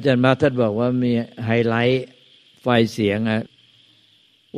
[0.00, 1.12] อาจารย์มาท่านบอกว่ามี
[1.46, 2.06] ไฮไลท์
[2.62, 3.42] ไฟเสียงอะ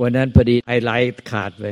[0.01, 1.65] วันนั้นพอดีไฮไลท์ขาดไป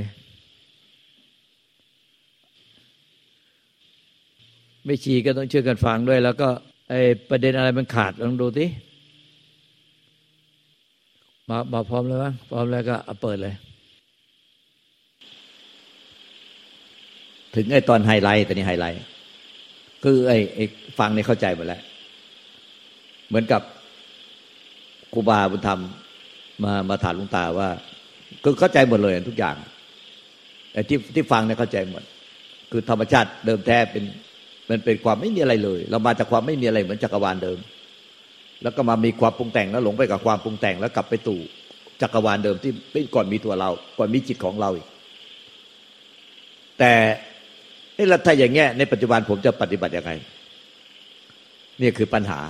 [4.84, 6.48] ไม่ชีก็ต้องช่วยกันฟังด้วย แล้วก็
[6.90, 6.94] ไอ
[7.30, 8.66] ประเด็นอะไรมันขาดลองดูสิ
[11.48, 13.54] มามาพร้อมแล้วมั้งพร้อมแล้วก็เอาเปิดเลย
[17.54, 18.98] ถึงไอตอนไฮไลท์ตอนนี้ไฮไลท์
[20.04, 20.58] คือไอไอ
[20.98, 21.82] ฟังนี่เข้าใจหมดแล้ว
[23.30, 23.62] เหมือนกับ
[25.12, 25.80] ครูบาบุญธรรม
[26.64, 27.68] มามาถามลุงตาว่า
[28.42, 29.56] คือเข้าใจหมดเลยทุกอย่าง
[30.72, 32.02] ไอ้ที่ที่ฟังเนี่ยเข้าใจหมด
[32.70, 34.04] คือธรรมชาติเดิมแท้เป็น
[34.68, 37.58] มันเป็นความไม่มีอะไรเลย เรามาจากความไม่มีอะไรเหมือนจักรวาลเดิม
[38.62, 41.40] แล้วก็มามีความปรุงแต่งแล้วหลงไปกับความปรุงแต่งแล้วกลับไปตู่
[42.02, 44.86] จักรวาลเดิมที่เป็นก่อนมีตัวเรา ก่อนมีจิตของเราอีก
[46.78, 46.92] แต่
[47.96, 50.12] นี่แล้วถ้าอย่างเงี้ยในปัจจุบันผมจะปฏิบัติยังไง
[51.80, 52.40] นี่คือปัญหา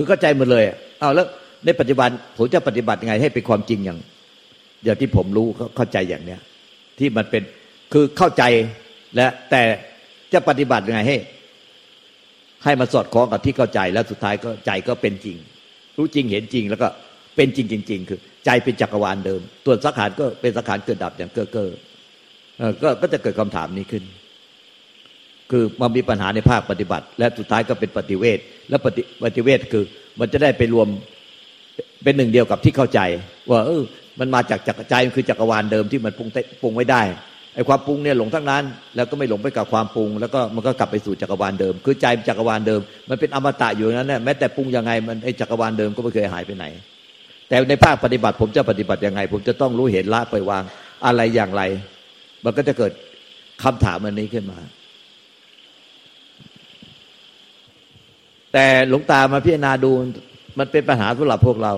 [0.00, 0.64] คือเข้าใจหมดเลย
[1.00, 1.26] เอาแล้ว
[1.64, 3.98] ในปัจจุบันผมจะปฏิบัติยังไงให้เป็นความจริงอย่าง
[4.84, 5.46] อย่างที่ผมรู้
[5.76, 6.40] เข้าใจอย่างเนี้ย
[6.98, 7.42] ที่มันเป็น
[7.92, 8.42] คือเข้าใจ
[9.16, 9.62] และแต่
[10.32, 11.16] จะปฏิบัติยังไงให้
[12.64, 15.36] ให้มาสอดคล้องกับที่เข้าใจแล้วสุดท้ายก็ใจก็เป็นจริง
[15.96, 16.88] รู้จริงเห็นจริงแล้วก็
[17.36, 21.70] เป็นจริงจริง ๆ คือ ใจเป็นจักรวาลเดิม ตัวสังขารก็เป็นสังขารเกิดดับอย่างเก้อเก้อ
[22.82, 24.04] ก็ก็จะเกิดคำถามนี้ขึ้น
[25.50, 29.84] คือมันมีปัญหาในภาคปฏิบัติ และสุดท้ายก็เป็นปฏิเวทและปฏิปฏิเวทคือ
[30.20, 30.88] มันจะได้ไปรวม
[32.02, 33.00] เป็นหนึ่งเดียวกับที่เข้าใจ
[33.50, 33.82] ว่าเออ
[34.20, 36.28] มันมาจากจักรใจมันคือจักรวาลเดิมที่มันปรุง
[36.62, 37.02] ปรุงไว้ได้
[37.54, 38.64] ไอ้ความปรุงเนี่ยหลงทั้งนั้น
[38.96, 46.64] แล้วก็ไม่หลงไปกับความปรุง แล้วก็มันก็กลับไปสู่จักรวาลเดิม คือใจจักรวาลเดิม มันเป็นอมตะอยู่นั้นเนี่ยแม้แต่ปรุงยังไงมันไอ้จักรวาลเดิมก็ไม่เคยหายไปไหน
[47.48, 50.62] แต่ในภาคปฏิบัติผมจะปฏิบัติยังไง ผมจะต้องรู้เห็นละไปวาง
[51.06, 51.62] อะไรอย่างไร
[52.44, 52.92] มันก็จะเกิด
[53.62, 54.58] คำถามอันนี้ขึ้นมา
[58.52, 59.92] แต่หลวงตามาพิจารณาดู
[60.58, 61.72] มันเป็นปัญหาสำหรับพวกเรา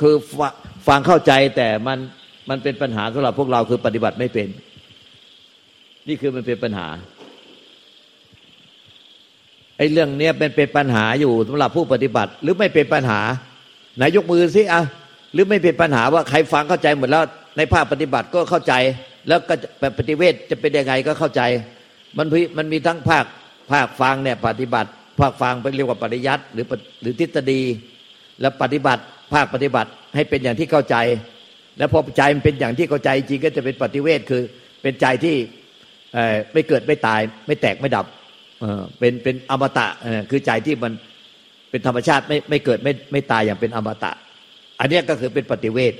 [0.00, 0.14] คือ
[0.88, 1.98] ฟังเข้าใจแต่มัน
[2.48, 4.48] มันเป็นปัญหาสำหรับพวกเราคือปฏิบัติไม่เป็น
[6.08, 6.88] นี่คือมันเป็นปัญหา
[9.76, 13.20] ไอ้เรื่องเนี้ยเป็นเป็นปัญหาอยู่สำหรับผู้ปฏิบัติ หรือไม่เป็นปัญหา
[13.96, 14.82] ไหนยกมือสิอะ
[15.32, 17.22] หรือไม่เป็นปัญหาว่าใครฟังเข้าใจหมดแล้ว
[17.56, 18.74] ในภาคปฏิบัติก็เข้าใจ
[19.28, 19.54] แล้วก็
[19.98, 21.42] ปฏิเวทจะเป็นยังไงก็เข้าใจ
[22.18, 22.26] มัน
[22.56, 23.24] มันมีทั้งภาค
[23.72, 26.64] ภาคฟังเนี่ยปฏิบัติ ภาคฟังเป็นเรียกว่าปริยัติหรือ
[27.02, 27.62] หรือทฤษฎี
[28.40, 29.02] แล้วปฏิบัติ
[29.34, 30.96] ภาคปฏิบัติให้เป็นอย่างที่เข้าใจ
[31.78, 34.42] แล้วพอใจมันเป็นอย่างที่เข้าใจจริงก็จะเป็นปฏิเวทคือ
[34.82, 35.36] เป็นใจที่
[36.52, 38.06] ไม่เกิดไม่ตาย ไม่แตกไม่ดับ
[38.98, 39.86] เป็นเป็นอมตะ
[40.30, 40.92] คือใจที่มัน
[41.70, 44.12] เป็นธรรมชาติไม่ไม่เกิดไม่ไม่ตายอย่างเป็นอมตะ
[44.80, 45.94] อันนี้ก็คือเป็นปฏิเวท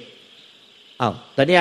[1.00, 1.60] อ้าวตอนนี้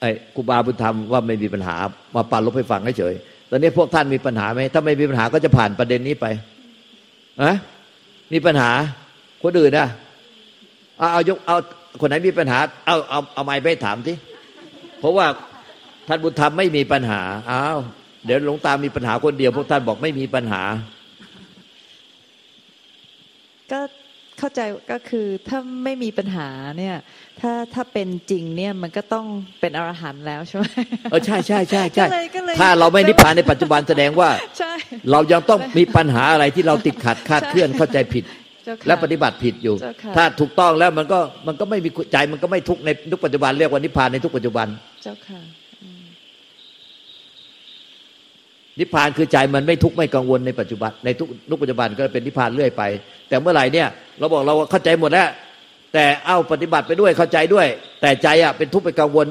[0.00, 1.76] ไอ้ครูบาบุญธรรมว่าไม่มีปัญหา
[2.14, 3.14] มาปาลบให้ฟังเฉย
[3.54, 6.26] อนนี้พวกท่านมีปัญหาไหมถ้าไม่มีปัญหาก็จะผ่านประเด็นนี้ไป
[7.42, 7.52] อะ
[8.32, 8.70] มีปัญหา
[9.42, 9.88] คนอื่นนะ
[10.98, 11.56] เอาเอายกเอา
[12.00, 14.14] คนไหนมีปัญหา เอาเอาเอาไม้ไปถามสิ
[14.98, 15.26] เพราะว่า
[16.08, 17.20] ท่านบุญธรรมไม่มีปัญหา
[17.50, 17.78] อ้าว
[18.24, 20.62] เดี๋ยวหลวงตามีปัญหาคนเดียว พวกท่านบอกไม่มีปัญหา
[23.70, 23.80] ก็
[24.38, 24.60] เข้าใจ
[24.92, 26.96] ก็คือถ้าไม่มีปัญหาเนี่ย
[27.40, 29.26] ถ้าถ้าเป็นจริงเนี่ยมันก็ต้อง
[29.60, 30.64] เป็นอรหันต์แล้วใช่ไหม
[31.10, 32.06] เออใช่ใช่ใช่ใช่
[32.60, 34.30] ถ้าเราไม่นิพพานในปัจจุบันแสดงว่า
[35.10, 38.24] เรายังต้องมีปัญหาอะไรที่เราติดขัดคาดเคลื่อนเข้าใจผิด
[38.86, 39.74] และปฏิบัติผิดอยู่
[40.16, 44.66] ถ้าถูกต้องแล้วมันก็มันก็ไม่มีใจมันก็ไม่ทุกในทุกปัจจุบันเรียกว่านิพพานในทุกปัจจุบัน
[45.02, 45.40] เจ้าค่ะ
[48.78, 52.82] นิพพานคือใจมันไม่ทุกข์ไม่กังวลในปัจจุบันในทุกนุกปัจจุบันก็เป็นนิพพานเรื่อยไป
[53.28, 55.28] แต่เมื่อไหร่เนี่ย เราบอกเราเข้าใจหมดแล้ว
[55.92, 57.66] แต่เอาปฏิบัติไปด้วยเข้าใจด้วย
[58.00, 59.26] แต่ใจอะเป็นทุกข์ไปกังวล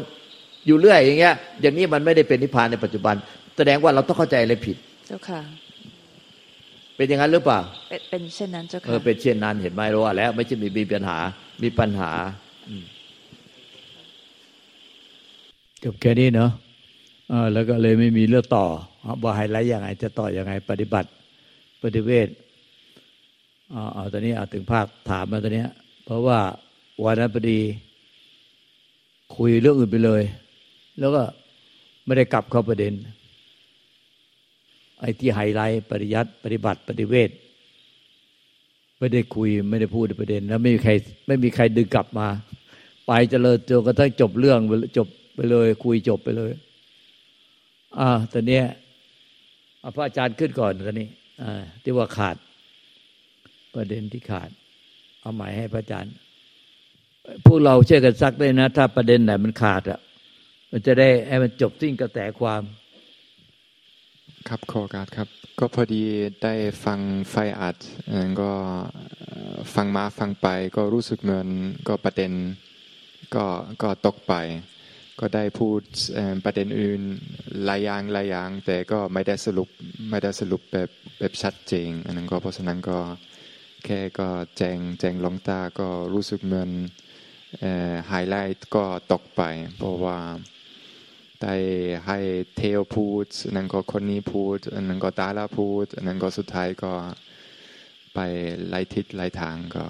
[0.67, 3.15] อยู่เรื่อยอย่างเงี้ย อย่างนี้มันไม่ได้เป็นนิพพานในปัจจุบัน
[3.57, 4.77] แสดงว่าเราต้องเข้าใจอะไรผิด
[5.07, 5.41] เจ้าค่ะ
[6.95, 7.59] เป็นอย่างนั้นหรือเปล่า
[8.09, 11.17] เป็นเช่นนั้นเจ้าค่ะเออเป็นเช่นนั้นเห็นไหมรู้ว่าแล้ว ไม่ใช่มีมีปัญหา
[11.63, 12.11] มีปัญหา
[15.84, 16.51] จบแค่นี้เนาะ
[17.53, 18.66] แล้วก็เลยไม่มีเรื่องต่อ
[19.23, 21.09] ว่าไฮไลท์ยังไงจะต่อยังไง ปฏิบัติ
[21.84, 22.28] ปฏิเวท
[23.94, 25.66] เอาตอนนี้เอาถึงภาคถามมาตอนนี้
[26.05, 26.40] เพราะว่า
[27.03, 27.59] วันนั้นพอดี
[29.35, 30.23] คุยเรื่องอื่นไปเลย
[31.00, 31.23] แล้วก็
[32.05, 32.94] ไม่ได้กลับเข้าประเด็น
[35.00, 37.29] ไอ้ที่ไฮไลท์ปริยัติปฏิบัติ ปฏิเวท
[38.99, 40.91] ไม่ได้คุยไม่ได้พูดประเด็น แล้วไม่มีใคร
[41.28, 42.28] ไม่มีใครดึงกลับมา
[43.08, 44.59] ไปเจริญจนกระทั่งจบเรื่อง
[44.97, 46.52] จบไปเลย คุยจบไปเลย
[47.99, 48.61] อ่าตอนนี้
[49.84, 51.09] เอาพระอาจารย์ขึ้นก่อนตอนนี้
[51.41, 51.50] อ่
[51.84, 52.35] ที่ว่าขาด
[53.76, 54.50] ประเด็นที่ขาด
[55.22, 56.14] เอาหมายให้พระอาจารย์
[57.46, 60.00] พวกเราเชื่อกันซักได้นะ ถ้าประเด็นไหนมันขาดอะ
[60.72, 62.62] มันจะได้ให้มันจบสิ้นกระแสความ
[64.47, 65.28] ครับขอการครับ
[65.59, 66.03] ก็พอดี
[66.44, 66.53] ได้
[66.85, 67.00] ฟัง
[67.30, 67.78] ไฟอัด
[68.41, 68.52] ก็
[69.74, 71.47] ฟังมาฟังไป ก็รู้สึกเหมือน
[71.88, 72.32] ก็ประเด็น
[73.35, 73.46] ก็
[73.82, 74.34] ก็ตกไป
[75.19, 75.81] ก็ได้พูด
[76.45, 77.01] ประเด็นอื่น
[77.65, 79.69] หลายอย่างหลายอย่าง แต่ก็ไม่ได้สรุป
[80.09, 80.89] ไม่ได้สรุปแบบ
[81.19, 82.97] แบบชัดเจนอันนั้นก็เพราะฉะนั้นก็
[83.85, 86.69] แค่ก็แจงแจงลงตาก็รู้สึกเหมือน
[88.07, 89.41] ไฮไลท์ก็ตกไป
[89.77, 90.19] เพราะว่า
[91.41, 91.55] ได้
[92.07, 92.19] ให้
[92.57, 93.25] เทวพูด
[93.55, 96.91] นั่นก็คนนี้พูดนั่นก็ตาลาพูดนั่นก็สุดท้ายก็
[98.13, 98.19] ไป
[98.67, 99.83] ไล่ทิศไล่ทางก็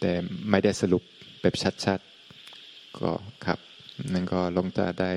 [0.00, 0.12] แต่
[0.50, 1.02] ไม่ได้สรุป
[1.40, 3.10] แบบชัดๆก็
[3.46, 3.69] ครับ
[4.12, 5.12] นั่นก็ลงตาได้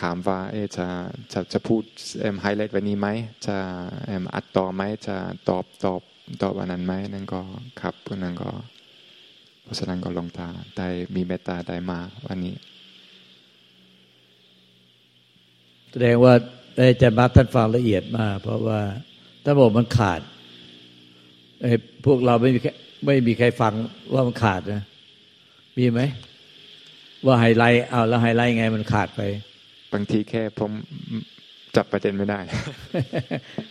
[0.00, 0.38] ถามว่า
[0.76, 0.86] จะ
[1.32, 1.82] จะจะพูด
[2.42, 3.08] ไฮไลท์วันนี้ไหม
[3.46, 3.56] จะ
[4.34, 5.16] อัดต่อไหม จะ
[5.48, 6.00] ตอบตอบ
[6.42, 7.40] ตอบวันนั้นไหม นั่นก็
[7.80, 8.50] ครับพวกนั้นก็
[9.62, 10.48] เพราะฉะนั้นก็ลงตา
[10.78, 12.54] ได้มีเมตตาได้มาวันนี้
[15.90, 16.34] แสดงว่า
[16.76, 18.80] ได้จะมาท่านฟังละเอียดมาก เพราะว่า
[19.44, 20.20] ถ้าบอกมันขาด
[21.62, 21.72] ไอ้
[22.06, 22.60] พวกเราไม่มี
[23.06, 23.72] ไม่มีใครฟัง
[24.12, 24.82] ว่ามันขาดนะ
[25.76, 26.00] มีไหม
[27.26, 29.20] ว่าไฮไลท์เอาแล้วไฮไลท์ไงมันขาดไป
[29.92, 30.72] บางทีแค่ผม
[31.76, 32.40] จับประเด็นไม่ได้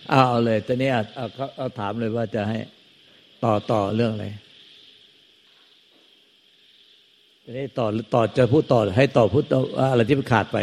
[0.09, 1.03] เอาเอาเลยตอนนี้เอา
[1.57, 2.57] เอาถามเลยว่าจะให้
[3.44, 4.27] ต่อต่อเรื่องอะไร
[7.44, 9.45] จะได้ต่อต่อจะพูดต่อให้ต่อพูด
[9.91, 10.57] อะไรที่มันขาดไป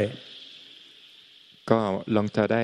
[1.70, 1.78] ก็
[2.14, 2.62] ลองจะได้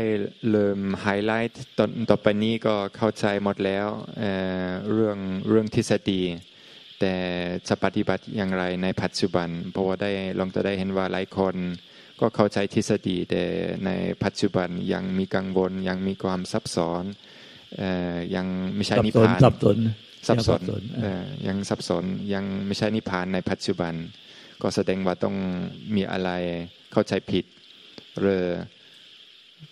[0.51, 3.87] เริ่มไฮไลท์ตอนต่อไปนี้ก็เข้าใจหมดแล้ว
[4.19, 5.19] เเรื่อง
[5.49, 6.21] เรื่องทฤษฎี
[7.01, 7.15] แต่
[7.69, 11.55] จะปฏิบัติอย่างไรในปัจจุบัน เพราะว่าได้ลองจะได้เห็นว่าหลายคน
[12.21, 13.43] ก็เข้าใจทฤษฎีแต่
[13.87, 13.91] ใน
[14.25, 17.05] ปัจจุบันยังมีกังวลยังมีความซับซ้อน
[18.37, 19.79] ยังไม่ใช่นิพพานสับสน
[20.29, 20.63] สับสน
[21.49, 22.05] ยังสับสน
[22.35, 23.95] ยังไม่ใช่นิพพานในปัจจุบัน
[24.63, 25.37] ก็แสดงว่าต้อง
[25.97, 26.31] มีอะไร
[26.93, 27.45] เข้าใจผิด
[28.21, 28.45] หรือ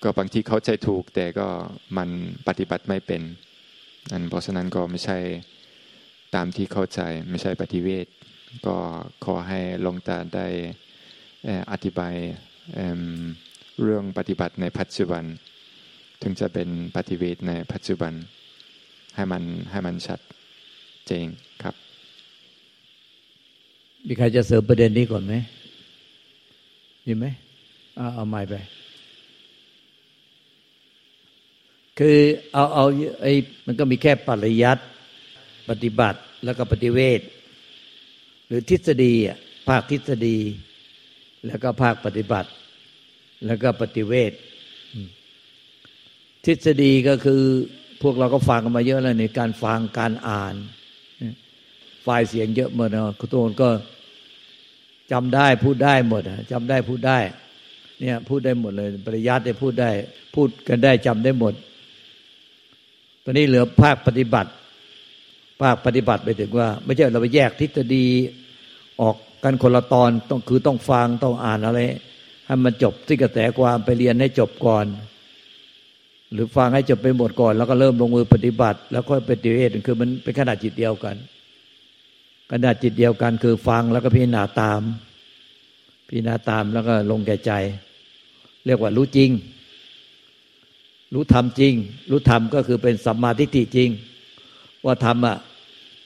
[0.03, 1.47] ก็บางทีเข้าใจถูกแต่ก็
[1.97, 2.09] มัน
[2.49, 3.23] ปฏิบัติไม่เป็น
[4.13, 5.19] นั่นเพราะฉะนั้นก็ไม่ใช่
[6.35, 8.07] ตามที่เข้าใจไม่ใช่ปฏิเวท
[8.67, 8.77] ก็
[9.25, 10.47] ขอให้ลงตาได้
[11.73, 12.15] อธิบาย
[13.83, 15.25] เรื่องปฏิบัติในปัจจุบัน
[16.23, 18.13] ถึงจะเป็นปฏิเวทในปัจจุบัน
[19.15, 20.21] ให้มันให้มันชัด
[21.07, 21.27] เจง
[21.63, 21.75] ครับ
[24.07, 25.35] มีใครจะเสริมประเด็นนี้ก่อนไหม
[27.07, 27.27] มีไหม
[27.97, 28.55] เอาเอาไม้ไป
[31.99, 32.19] คือ
[32.53, 32.85] เอาเอา
[33.23, 33.33] ไอ้
[33.67, 34.83] มันก็มีแค่ปริยัติ
[35.69, 37.21] ปฏิบัติแล้วก็ปฏิเวท
[38.47, 39.39] หรือทฤษฎีอะ
[39.69, 40.39] ภาคทฤษฎี
[41.47, 42.49] แล้วก็ภาคปฏิบัติ
[43.47, 44.33] แล้วก็ปฏิเวท
[46.47, 47.43] ทฤษฎีก็คือ
[48.03, 50.55] พวกเราก็ฟังกันมาเยอะแล้วในการฟังการอ่าน
[52.03, 53.69] ไฟล์เสียงเยอะหมดนะคุณตูนก็
[55.13, 56.23] จำได้พูดได้หมด
[56.53, 57.19] จำได้พูดได้
[58.01, 59.91] เนี่ยพูดได้หมดเลยปริยัติได้พูดได้
[60.35, 61.55] พูดกันได้จำได้หมด
[63.25, 64.51] ตอนนี้เหลือภาคปฏิบัติ
[65.61, 68.07] ภาคปฏิบัติไปถึงว่า ไม่ใช่เราไปแยกทฤษฎี
[69.01, 71.81] ออกกันคนละตอนต้องคือต้องฟังต้องอ่านอะไร
[72.47, 74.87] ให้มันจบที่กระแสความไปเรียนให้จบก่อน
[76.33, 81.17] หรือฟังให้จบไปหมดก่อน แล้วก็เริ่มลงมือปฏิบัติ แล้วค่อยปฏิเวทคือมันเป็นขนาดจิตเดียวกัน
[82.51, 84.81] ขนาดจิตเดียวกันคือฟังแล้วก็พิจารณาตาม
[86.09, 87.53] พิจารณาตามแล้วก็ลงแก่ใจ
[88.67, 89.31] เรียกว่ารู้จริง
[91.15, 91.75] รู้ธรรมจริง
[92.11, 93.91] รู้ธรรมก็คือเป็นสัมมาทิฏฐิจริง
[94.87, 95.37] ว่าธรรมอะ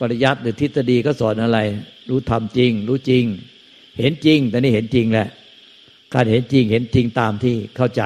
[0.01, 1.59] ปริยัติหรือทฤษฎีก็สอนอะไร
[2.09, 3.25] รู้ธรรมจริง รู้จริง
[3.99, 5.29] เห็นจริงแต่นี่เห็นจริงแหละ
[6.15, 8.03] การเห็นจริงเห็นจริงตามที่เข้าใจ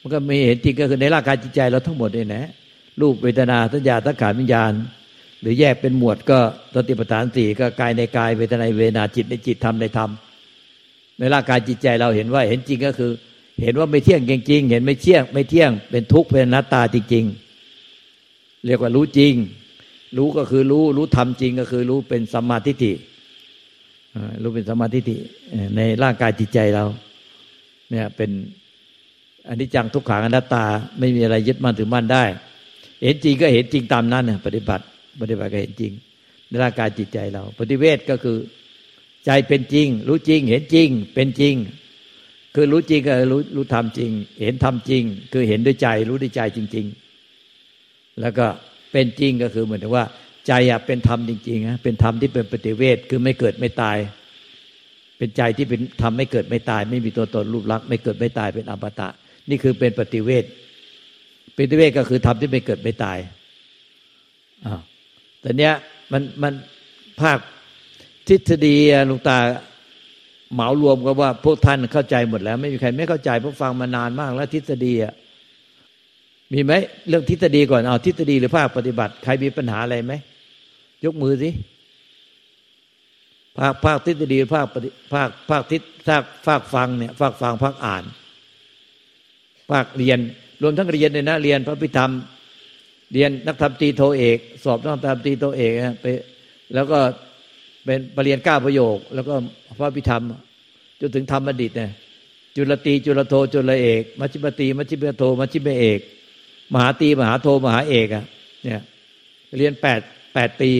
[0.00, 2.44] มันก็มีเห็นจริงก็คือในร่างกายจิตใจเราทั้งหมดเลยนะ
[3.00, 4.72] รูปเวทนาสัญญาสังขารวิญญาณ
[5.40, 6.38] หรือแยกเป็นหมวดก็
[6.74, 10.10] สติปัฏฐานสี่ก็กายในกายเวทนาเวทนาจิตในจิตธรรมในธรรม
[11.18, 13.10] ในร่างกายจิตใจเราเห็นว่าเห็นจริงก็คือ
[13.62, 17.51] เห็นว่าไม่เที่ยงจริงเห็นไม่เที่ยง ไม่เที่ยงเป็นทุกข์เป็นนัตตาจริงๆ
[18.66, 19.34] เรียกว่ารู้จริง
[20.16, 22.92] รู้ก็คือรู้ รู้ธรรมจริงก็คือรู้เป็นสัมมาทิฏฐิ
[24.42, 25.16] รู้เป็นสัมมาทิฏฐิ
[25.76, 26.84] ในร่างกายจิตใจเรา
[27.90, 28.30] เนี่ยเป็น
[29.48, 30.64] อันนี้จังทุกขังอนัตตา
[30.98, 32.24] ไม่มีอะไรยึดมั่นถือมั่นได้
[33.02, 34.84] เห็นจริงก็เห็นจริงตามนั้นปฏิบัติ
[35.20, 35.92] ปฏิบัติก็เห็นจริง
[36.48, 38.38] ในร่างกายจิตใจเรา ปฏิเวทก็คือ
[39.26, 41.54] ใจเป็นจริง รู้จริง เห็นจริง เป็นจริง
[42.54, 44.10] คือรู้จริงก็รู้รู้ทำจริง
[44.42, 45.02] เห็นทำจริง
[45.32, 47.01] คือเห็นด้วยใจ รู้ด้วยใจจริง ๆ
[48.20, 48.46] แล้วก็
[48.92, 50.06] เป็นจริงก็คือเหมือนว่า
[50.46, 53.96] ใจอะเป็นธรรมจริงๆนะเป็นธรรมที่เป็นปฏิเวทคือไม่เกิดไม่ตาย
[55.18, 59.08] เป็นใจที่เป็นธรรมไม่เกิดไม่ตาย ไม่มีตัวตนรูปลักษณ์ไม่เกิดไม่ตายเป็นอมตะ
[59.50, 60.44] นี่คือเป็นปฏิเวท
[61.56, 63.18] ปฏิเวทก็คือทำที่ไม่เกิดไม่ตาย
[64.66, 64.80] อ้าว
[65.40, 65.74] แต่เนี้ย
[66.12, 66.52] มันมัน
[67.20, 67.38] ภาค
[68.28, 68.76] ทฤษฎี
[69.10, 69.38] ลุงตา
[70.54, 75.14] เหมารวมก็ว่าพวกท่านเข้าใจหมดแล้ว ไม่มีใครไม่เข้าใจเพราะฟังมานานมากแล้วทฤษฎีอะ
[76.52, 76.72] มีไหม
[77.08, 80.12] เรื่องทฤษฎีก่อนเอาทฤษฎีหรือภาคปฏิบัติ ใครมีปัญหาอะไรไหม
[81.04, 81.50] ยกมือสิ
[83.58, 88.04] ภาคภาคทฤษฎีภาคปฏิภาคภาคทิศภาคภาคฟังเนี่ยภาคฟังภาคอ่าน
[89.70, 90.18] ภาคเรียน
[90.62, 92.10] รวมทั้งเรียนเลยนะเรียนพระพิธรรม
[93.12, 96.06] เรียนนักธรรมตีโทเอก สอบนักธรรมตีโทเอกไป
[96.74, 96.98] แล้วก็
[97.84, 99.34] เป็นปรริญญาเก้าประโยค แล้วก็
[99.78, 100.22] พระพิธรรม
[101.00, 101.90] จนถึงธรรมบัณฑิตเนี่ย
[102.56, 106.00] จุลตีจุลโทจุลเอก มัชฌิมตีมัชฌิมโทมัชฌิมเอก
[106.72, 108.24] มหาตีมหาโทมหาเอกอะ
[108.64, 108.80] เนี่ย
[109.56, 110.00] เรียนแปด
[110.34, 110.70] แปดปี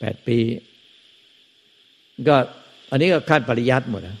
[0.00, 0.38] แปดปี
[2.28, 2.36] ก็
[2.90, 4.18] อันนี้ก็ขั้นปริยัติหมดนะ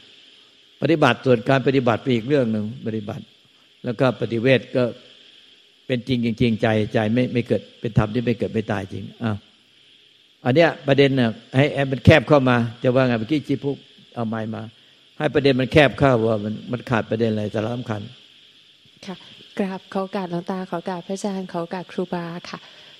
[0.82, 3.24] ปฏิบัติส่วนการปฏิบัติเป็นอีกเรื่องหนึ่งปฏิบัติ
[3.84, 4.84] แล้วก็ปฏิเวทก็
[5.86, 9.32] เป็นจริงจริงใจใจไม่ไม่เกิดเป็นธรรมที่ไม่เกิดไม่ตายจริงอะ
[10.44, 13.76] อันเนี้ยประเด็นน่ะให้แอมันแคบเข้ามา จะว่าไงเมื่อกี้จีพุก
[14.14, 14.62] เอาไม้มา
[15.18, 18.02] ให้ประเด็นมันแคบเข้าว่ามันมันขาดประเด็นอะไรสาระสำคัญ
[19.06, 19.16] ค่ะ
[19.58, 22.58] กราบเขากาดหลวงตาเขากาดพระอาจารย์เขากาดครูบาค่ะ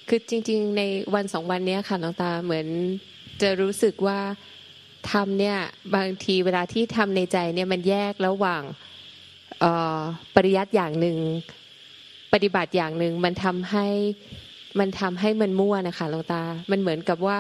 [0.08, 0.82] คือจริง ๆ ใน
[1.14, 2.66] วันสองวันนี้ค่ะหลวงตาเหมือน
[3.42, 4.18] จะรู้สึกว่า
[5.10, 5.58] ทำเนี่ย
[5.96, 8.62] บางทีเวลาที่ทำในใจเนี่ยมันแยกระหว่าง
[10.34, 11.18] ปริยัติอย่างหนึ่ง
[12.32, 13.86] ปฏิบัติอย่างหนึ่งมันทำให้
[14.78, 17.38] มันทำให้มันมั่วนะคะหลวงตา มันเหมือนกับว่า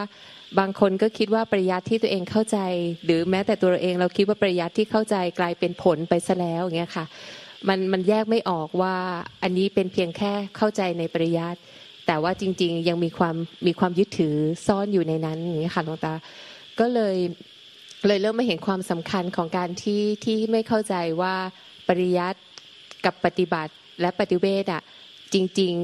[0.58, 2.58] บางคนก็คิดว่าปริยัติที่ตัวเองเข้าใจ
[3.04, 7.04] หรือแม้แต่ตัวเราเองเราคิดว่าปริยัติที่เข้าใจกลายเป็นผลไปซะแล้วอย่างเงี้ยค่ะ
[7.68, 8.94] มันมันแยกไม่ออกว่า
[9.42, 11.60] อันนี้เป็นเพียงแค่เข้าใจในปริยัติ
[12.06, 14.34] แต่ว่าจริง ๆ ยังมีความมีความยึดถือ
[14.66, 16.14] ซ่อนอยู่ในนั้นอย่างเงี้ค่ะหลวงตา
[16.80, 17.16] ก็เลย
[18.06, 21.34] เลยเริ่มมาเห็นความสำคัญของการที่ที่ไม่เข้าใจว่า
[21.88, 22.40] ปริยัติ
[23.04, 24.82] กับปฏิบัติและปฏิเวทอะ
[25.34, 25.74] จริง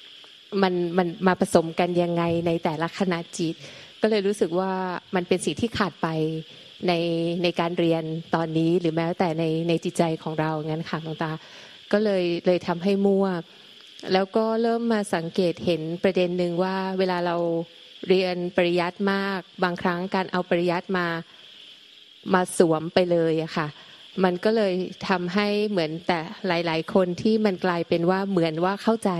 [0.00, 3.54] ๆมันมันมาผสมกันยังไงในแต่ละขณะจิต
[4.00, 4.72] ก็เลยรู้สึกว่า
[5.14, 6.08] มันเป็นสิ่งที่ขาดไป
[6.88, 6.92] ใน
[7.42, 8.02] ในการเรียน
[8.34, 11.32] ตอนนี้หรือแม้แต่ในในจิตใจของเรางั้นค่ะหลวงตา
[11.92, 13.26] ก็เลยเลยทำให้มั่ว
[14.12, 17.36] แล้วก็เริ่มมาสังเกตเห็นประเด็นหนึ่งว่าเวลาเรา
[18.08, 21.06] เรียนปริยัติมาก บางครั้งการเอาปริยัติมา
[22.34, 23.68] มาสวมไปเลยอะค่ะ
[24.24, 24.72] มันก็เลย
[25.08, 29.12] ทำให้เหมือนแต่หลาย ๆ คนที่มันกลายเป็นว่าเหมือนว่าเข้าใจ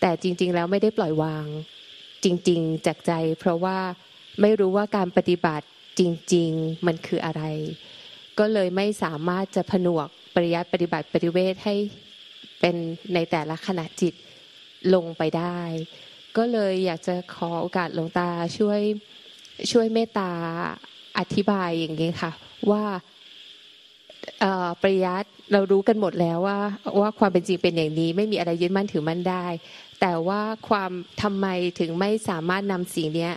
[0.00, 1.46] แต่จริง ๆ แล้วไม่ได้ปล่อยวาง
[2.24, 3.78] จริง ๆ จากใจ เพราะว่า
[4.40, 5.66] ไม่รู้ว่าการปฏิบัติ
[6.00, 6.02] จ
[6.34, 7.42] ริง ๆ มันคืออะไร
[8.38, 11.74] ก็เลยไม่สามารถจะผนวกปริยัติปฏิบัติปฏิเวทให้
[12.60, 12.76] เป็น
[13.14, 14.14] ในแต่ละขณะจิต
[14.94, 15.58] ลงไปได้
[16.36, 18.28] ก็เลยอยากจะขอโอกาสหลวงตา
[18.58, 18.80] ช่วย
[19.70, 20.30] ช่วยเมตตา
[21.18, 22.32] อธิบายอย่างนี้ค่ะ
[22.70, 22.84] ว่า
[24.82, 26.58] ปริยัติเรารู้กันหมดแล้วว่า
[27.00, 29.46] ว่าความเป็นจริงเป็นอย่างนี้ ไม่มีอะไรยึดมั่นถือมั่นได้
[30.00, 30.90] แต่ว่าความ
[31.22, 31.46] ทำไม
[31.80, 33.30] ถึงไม่สามารถนำสิ่งนี้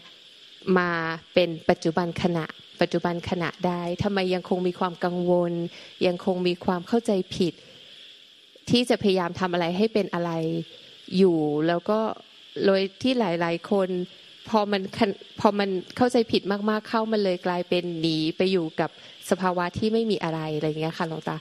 [0.78, 0.90] มา
[1.34, 2.46] เป็นปัจจุบันขณะ
[2.82, 5.54] ปัจจุบันขณะได้ทำไมยังคงมีความกังวล
[6.08, 7.54] ยังคงมีความเข้าใจผิด
[8.70, 10.32] ที่จะพยายามทำอะไรให้เป็นอะไร
[11.18, 12.00] อยู่ แล้วก็
[12.66, 13.90] โดยที่หลาย ๆ คน
[14.50, 14.82] พอมัน
[15.40, 18.90] พอมันเข้าใจผิดมาก ๆ เข้ามันเลยกลายเป็นหนีไปอยู่กับ
[19.30, 21.36] สภาวะที่ไม่มีอะไรอะไรเงี้ยค่ะหลวงตา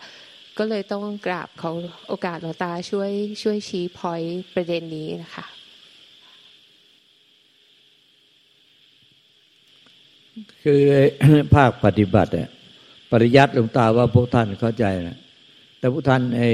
[0.59, 1.73] ก็เลยต้องกราบขา
[2.09, 3.11] โอกาสหลวงตาช่วย
[3.43, 4.23] ช่วยชี้พอย
[4.55, 5.45] ประเด็นนี้นะคะ
[10.65, 10.81] คือ
[11.55, 12.49] ภาคปฏิบัติเนี่ย
[13.13, 15.19] ปริยัติหลวงตาว่าพวกท่านเข้าใจนะ
[15.79, 16.51] แต่พวกท่านไอ้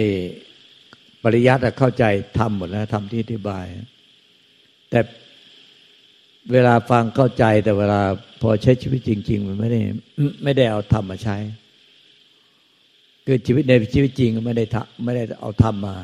[1.23, 2.05] ปริยัติเข้าใจ
[2.38, 3.65] ทำหมดแล้วทำที่อธิบาย
[4.91, 5.00] แต่
[6.53, 8.00] เวลาฟังเข้าใจ แต่เวลา
[8.43, 9.81] พอใช้ชีวิตจริง ๆ มันไม่ได้
[10.45, 11.37] ไม่ได้เอาธรรมมาใช้
[13.27, 15.97] คือชีวิตในชีวิตจริงไม่ได้ทไม่ได้เอาธรรมมา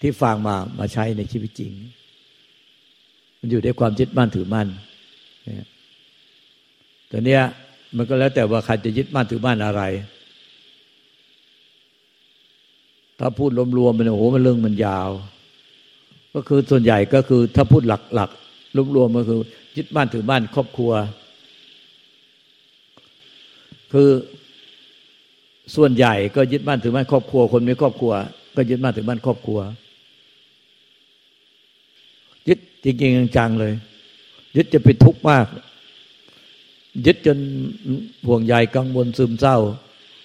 [0.00, 1.72] ที่ฟังมามาใช้ในชีวิตจริง
[3.38, 4.68] มันอยู่ในความยึดมั่นถือมั่น
[7.16, 7.42] ตัวเนี้ย
[7.96, 9.82] มันก็แล้วแต่ว่าใครจะยึดมั่นถือมั่นอะไร
[13.18, 15.10] ถ้าพูดรวมๆมันโอ้โหมันเรื่องมันยาว
[16.34, 17.82] ก็คือส่วนใหญ่ก็คือถ้าพูด
[18.14, 19.40] หลักๆรวมๆก็คือ
[19.76, 20.92] ยึดบ้านถือบ้านครอบครัว
[23.92, 24.08] คือ
[25.76, 28.12] ส่วนใหญ่ก็ยึดบ้านถือบ้านครอบครัว คนมีครอบครัว
[28.56, 29.60] ก็ยึดบ้านถือบ้านครอบครัว
[32.48, 33.72] ยึดจริงๆจังๆเลย
[34.56, 35.48] ยึดจะเป็นทุกข์มาก
[37.06, 37.38] ยึดจน
[38.26, 39.56] ห่วงใยกังวลซึมเศร้า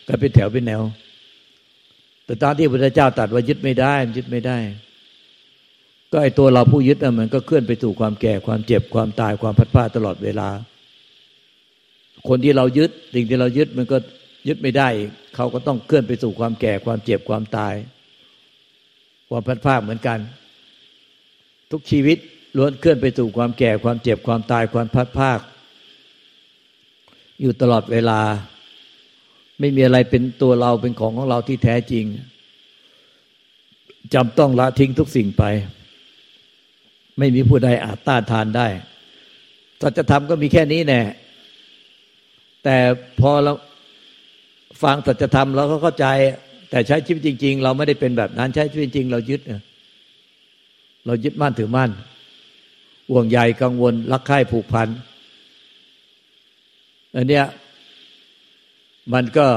[0.08, 0.82] ก็เป็นแถวเป็นแนว
[2.26, 4.58] แต่ตอนที่พระเจ้าตรัสว่ายึดไม่ได้ยึดไม่ได้
[6.12, 10.50] ก็ไอตัวเราผู้ยึดน่ะมันก็เคลื่อนไปสู่ความแก่ความเจ็บความตายความพัดพลาดตลอดเวลา
[12.28, 13.98] คนที่เรายึดสิ่งที่เรายึดมันก็
[14.48, 14.90] ยึดไม่ได้
[15.36, 17.74] เขาก็ต้องเคลื่อนไปสู่ความแก่ความเจ็บความตาย
[19.30, 20.20] ความพัดพลาดเหมือนกัน
[21.72, 22.18] ทุกชีวิต
[22.58, 25.40] ล้วนเคลื่อนไปสู่ความแก่ความเจ็บความตายความพัดพลาด
[27.41, 28.19] อยู่ตลอดเวลา
[29.60, 32.05] ไม่มีอะไรเป็นตัวเราเป็นของของเราที่แท้จริง
[34.13, 35.43] จำต้องละทิ้งทุกสิ่งไป
[37.17, 38.67] ไม่มีผู้ใดอาจต้านทานได้
[39.81, 41.01] สัจธรรมก็มีแค่นี้แน่
[42.63, 42.77] แต่
[43.19, 43.53] พอเรา
[44.84, 46.08] ฟังสัจธรรมเราก็เข้าใจ
[46.69, 49.41] แต่ใช้ชีวิตจริง ๆ เราไม่ได้เป็นแบบนั้นใช้ชีวิตจริง เรายึด
[51.05, 51.91] เรายึดมั่นถือมั่น
[53.10, 54.88] ห่วงใยกังวลรักใคร่ผูกพัน
[57.16, 57.46] อันเนี้ย
[59.13, 59.48] มันก็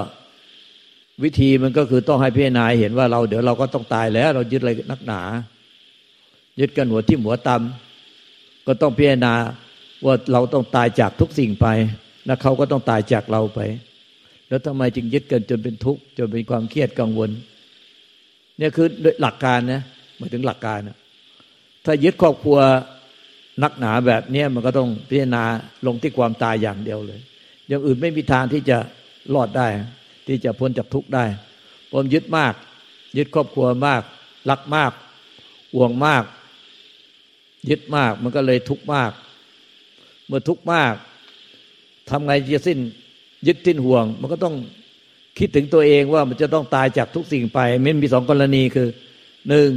[1.23, 5.21] วิธีมันก็คือต้องให้พี่นายเห็นว่าเราเดี๋ยวเราก็ต้องตายแล้ว เรายึดอะไรนักหนา
[6.61, 9.35] ยึดกันหัวที่หัวตำก็ต้องพิจารณา
[10.05, 11.67] ว่าเราต้องตายจากทุกสิ่งไป
[12.27, 13.61] แล้วเขาก็ต้องตายจากเราไป
[14.49, 17.31] แล้วทำไมจึงยึดกันจนเป็นทุกข์จนเป็นความเครียดกังวล
[18.59, 18.87] เนี่ยคือ
[19.23, 19.83] หลักการนะ
[20.19, 20.97] หมายถึงหลักการนะ
[21.85, 22.59] ถ้ายึดครอบครัว
[23.63, 25.45] นักหนาแบบนี้มันก็ต้องพิจารณา
[25.87, 27.21] ลงที่ความตายอย่างเดียวเลย
[27.69, 28.79] อย่างอื่นไม่มีทางที่จะ
[29.35, 29.69] รอดได้
[30.27, 31.25] ที่จะพ้นจากทุกข์ได้
[31.91, 32.55] ผมยึดมาก
[33.17, 34.03] ยึดครอบครัวมาก
[34.51, 34.93] รักมาก
[35.75, 36.25] ห่วงมาก
[37.71, 39.11] ยึดมากมันก็เลยทุกข์มาก
[40.27, 40.95] เมื่อทุกข์มาก
[42.11, 42.79] ทำไงจะสิ้น
[43.47, 44.55] ยึดสิ้นห่วง มันก็ต้อง
[45.39, 48.89] คิดถึงตัวเองว่ามันจะต้องตายจากทุกสิ่งไปมันมีสองกรณีคือ
[49.49, 49.69] หนึ่ง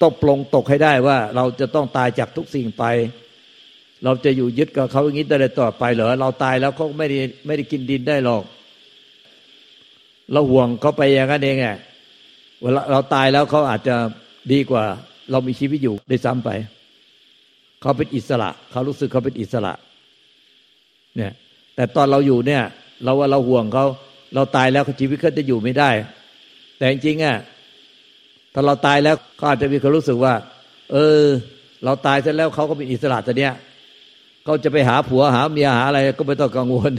[0.00, 2.84] ต้องปลงตกให้ได้ว่าเราจะต้องตายจากทุกสิ่งไป
[4.04, 8.42] เราจะอยู่ยึดกับเขาอย่างนี้ได้ต่อไปเหรอเราตายแล้วเขาไม่ได้ไม่ได้กินดินได้หรอก
[10.32, 11.66] เราห่วงเขาไปอย่างนั้นเองไง
[12.62, 13.96] เวลาเราตายแล้วเขาอาจจะ
[14.52, 14.84] ดีกว่า
[15.30, 16.50] เรามีชีวิตอยู่ได้ซ้ำไป
[17.80, 19.72] เขาเป็นอิสระ เขารู้สึกเขาเป็นอิสระ
[21.16, 21.32] เนี่ย
[21.76, 22.62] แต่ตอนเราอยู่เนี่ย
[23.04, 23.86] เราว่าเราห่วงเขา
[24.34, 25.90] เราตายแล้วชีวิตเขาจะอยู่ไม่ได้
[26.78, 27.36] แต่จริงๆอะ
[28.54, 30.34] ถ้าเราตายแล้วเขาอาจจะมีความรู้สึกว่า
[30.92, 31.22] เออ
[31.84, 33.52] เราตายเสร็จแล้วเขาก็เป็นอิสระแต่เนี้ย
[34.44, 36.92] เขาจะไปหาผัวหาเมียหาอะไรก็ไม่ต้องกังวล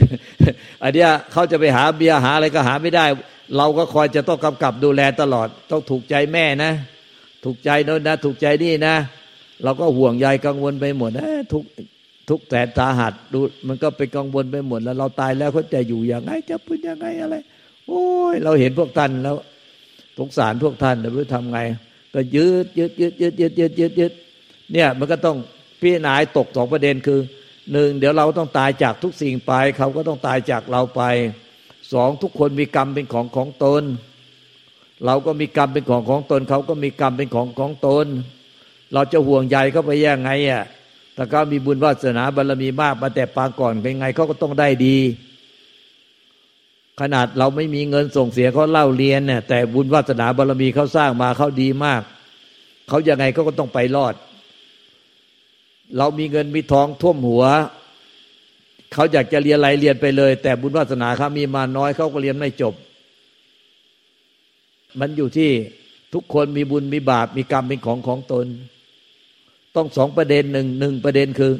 [0.82, 3.04] อันเนี้ยเขาจะไปหาเมียหาอะไรก็หาไม่ได้
[3.56, 6.72] เราก็คอยจะต้องกำกับดูแลตลอด ต้องถูกใจแม่นะ
[7.44, 8.94] ถูกใจโน้นนะ ถูกใจนี่นะ
[9.64, 11.64] เราก็ห่วงใยกังวลไปหมดนะทุก
[12.28, 17.36] ทุกแสนสาหัสดูมันก็เป็นกังวลไปหมดแล้ว เราตายแล้วเขาจะอยู่ยังไงจะเป็นยังไงอะไร
[17.86, 19.36] โอ้ย เราเห็นพวกท่านแล้ว
[20.18, 21.58] สงสารพวกท่านแต่ไม่รู้ทำไง
[22.14, 24.12] ก็ยืดยืดยืดยืดยืดยืดยืด
[24.72, 25.36] เนี่ย มันก็ต้อง
[25.80, 27.20] พิจารณาตกสองประเด็นคือ
[27.72, 31.02] หนึ่งเดี๋ยวเราต้องตายจากทุกสิ่งไป เขาก็ต้องตายจากเราไป
[31.92, 33.82] สองทุกคนมีกรรมเป็นของของตน
[35.04, 38.06] เราก็มีกรรมเป็นของของตน เขาก็มีกรรมเป็นของของตน
[38.92, 40.64] เราจะห่วงใยเขาไปยังไงอะ
[41.16, 44.98] ถ้าเขามีบุญวาสนาบารมีมากมาแต่ปางก่อนเป็นไงเขาก็ต้องได้ดี
[47.00, 52.02] ขนาดเราไม่มีเงินส่งเสียเขาเล่าเรียนเนี่ยแต่บุญวาสนาบารมีเขาสร้างมาเขาดีมาก
[52.88, 54.14] เขายังไงเขาก็ต้องไปรอด
[55.98, 57.44] เรามีเงินมีทองท่วมหัว
[58.92, 62.74] เขาอยากจะเรียนอะไรเรียนไปเลย แต่บุญวาสนาเขามีมาน้อยเขาก็เรียนไม่จบ
[65.00, 65.50] มันอยู่ที่
[66.14, 68.46] ทุกคนมีบุญมีบาปมีกรรมเป็นของของตน
[69.76, 71.52] ต้องสองประเด็นหนึ่งหนึ่งประเด็นคือ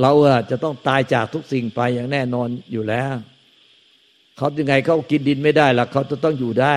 [0.00, 3.14] เราอะจะต้องตายจากทุกสิ่งไปอย่างแน่นอนอยู่แล้ว
[4.36, 6.76] เขายังไงเขากินดินไม่ได้ล่ะเขาจะต้องอยู่ได้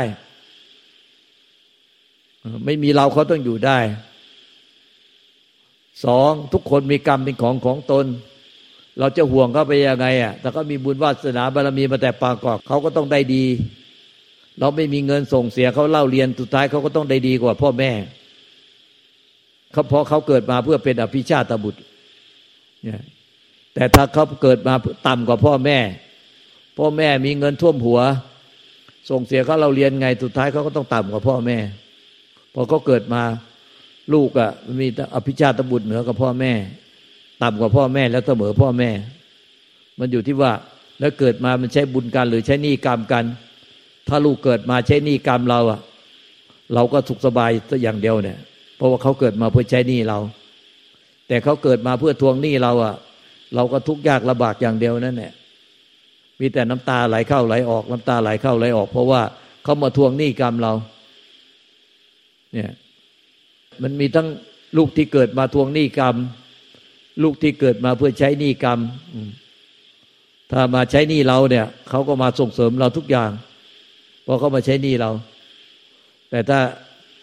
[2.65, 3.79] ไม่มีเราเขาต้องอยู่ได้
[6.03, 8.05] สองทุกคนมีกรรมเป็นของของตน
[8.99, 13.45] เราจะห่วงเขาไปยังไงอะแต่เขามีบุญวาสนาบารมีมาแต่ปางก่อกเขาก็ต้องได้ดี
[14.59, 17.91] เราไม่มีเงินส่งเสียเขาเล่าเรียนสุดท้ายเขาก็ต้องได้ดีกว่าพ่อแม่
[19.71, 21.81] เขาเพราะเขาเกิดมาเพื่อเป็นอภิชาตบุตร
[22.83, 23.01] เนี่ย
[23.73, 24.73] แต่ถ้าเขาเกิดมา
[25.07, 25.77] ต่ำกว่าพ่อแม่
[26.77, 27.99] พ่อแม่มีเงินท่วมหัว
[29.09, 31.57] ส่งเสียเขาเราเรียนไงสุดท้ายเขาก็ต้องต่ำกว่าพ่อแม่
[32.53, 33.23] พอเขาเกิดมา
[34.13, 36.53] ลูกอะ่ะมีอภิชาตบุตรเหนือกับพ่อแม่
[37.41, 38.89] ต่ำกว่าพ่อแม่แล้วเสมอพ่อแม่
[39.99, 40.51] มันอยู่ที่ว่า
[40.99, 43.23] แล้วเกิดมามันใช้บุญกันหรือใช้หนี้กรรมกัน
[44.07, 45.79] ถ้าลูกเกิดมาใช้หนี้กรรมเราอะ
[46.73, 48.37] เราก็สุขสบายตัวอย่างเดียวเนี่ย
[48.77, 50.19] เพราะว่าเขาเกิดมาเพื่อใช้หนี้เรา
[51.27, 52.95] แต่เขาเกิดมาเพื่อทวงหนี้เราอะ
[53.55, 55.33] เราก็ทุกข์ยากลำบากอย่างเดียวนั่นแหละ
[56.39, 59.21] มีแต่น้ำตาไหลเข้าไหลออกน้ำตาไหลเข้าไหลออก เพราะว่า
[59.63, 60.73] เขามาทวงหนี้กรรมเรา
[62.53, 62.71] เนี่ย
[63.83, 64.27] มันมีทั้ง
[64.77, 66.15] ลูกที่เกิดมาทวงหนี้กรรม
[67.23, 68.79] ลูกที่เกิดมาเพื่อใช้หนี้กรรม
[70.51, 73.31] ถ้ามาใช้หนี้เราเนี่ยเขาก็มาส่งเสริมเราทุกอย่าง
[74.23, 75.11] เพราะเขามาใช้หนี้เรา
[76.29, 76.59] แต่ถ้า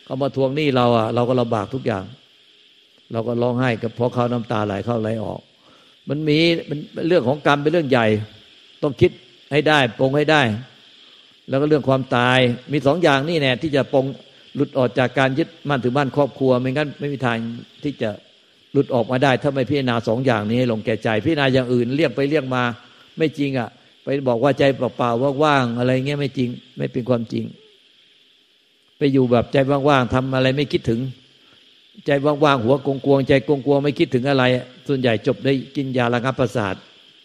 [0.04, 2.04] เขามาทวงหนี้เราอะ เราก็ลำบากทุกอย่าง
[3.12, 5.40] เราก็ร้องไห้กับเพราะเขาน้ำตาไหลเข้าไหลออก
[6.08, 6.38] มันมี
[6.68, 8.06] มันเรื่องของกรรมเป็นเรื่องใหญ่
[8.82, 9.10] ต้องคิด
[9.52, 10.42] ให้ได้ปรงให้ได้
[11.48, 12.38] แล้วก็เรื่องความตาย
[12.72, 14.04] มีสองอย่างนี่แน่ที่จะปรง
[14.56, 17.38] หลุดออกจากการยึดมั่นถือมั่นครอบครัว ไม่งั้นไม่มีทาง
[17.82, 18.10] ที่จะ
[18.72, 22.62] หลุดออกมาได้ ถ้าไม่พิจารณาสองอย่างนี้ลงแก่ใจ พิจารณาอย่างอื่นเรียกไปเรียกมา
[23.18, 23.68] ไม่จริงอะ
[24.04, 27.44] ไปบอกว่าใจเปล่าๆว่างๆอะไรเงี้ยไม่จริง ไม่เป็นความจริง
[28.98, 29.56] ไปอยู่แบบใจ
[29.88, 31.00] ว่างๆทำอะไรไม่คิดถึง
[32.06, 34.44] ใจว่างๆหัวกวงๆใจกวงๆไม่คิดถึงอะไร
[34.88, 36.74] ส่วนใหญ่จบได้กินยาระงับประสาท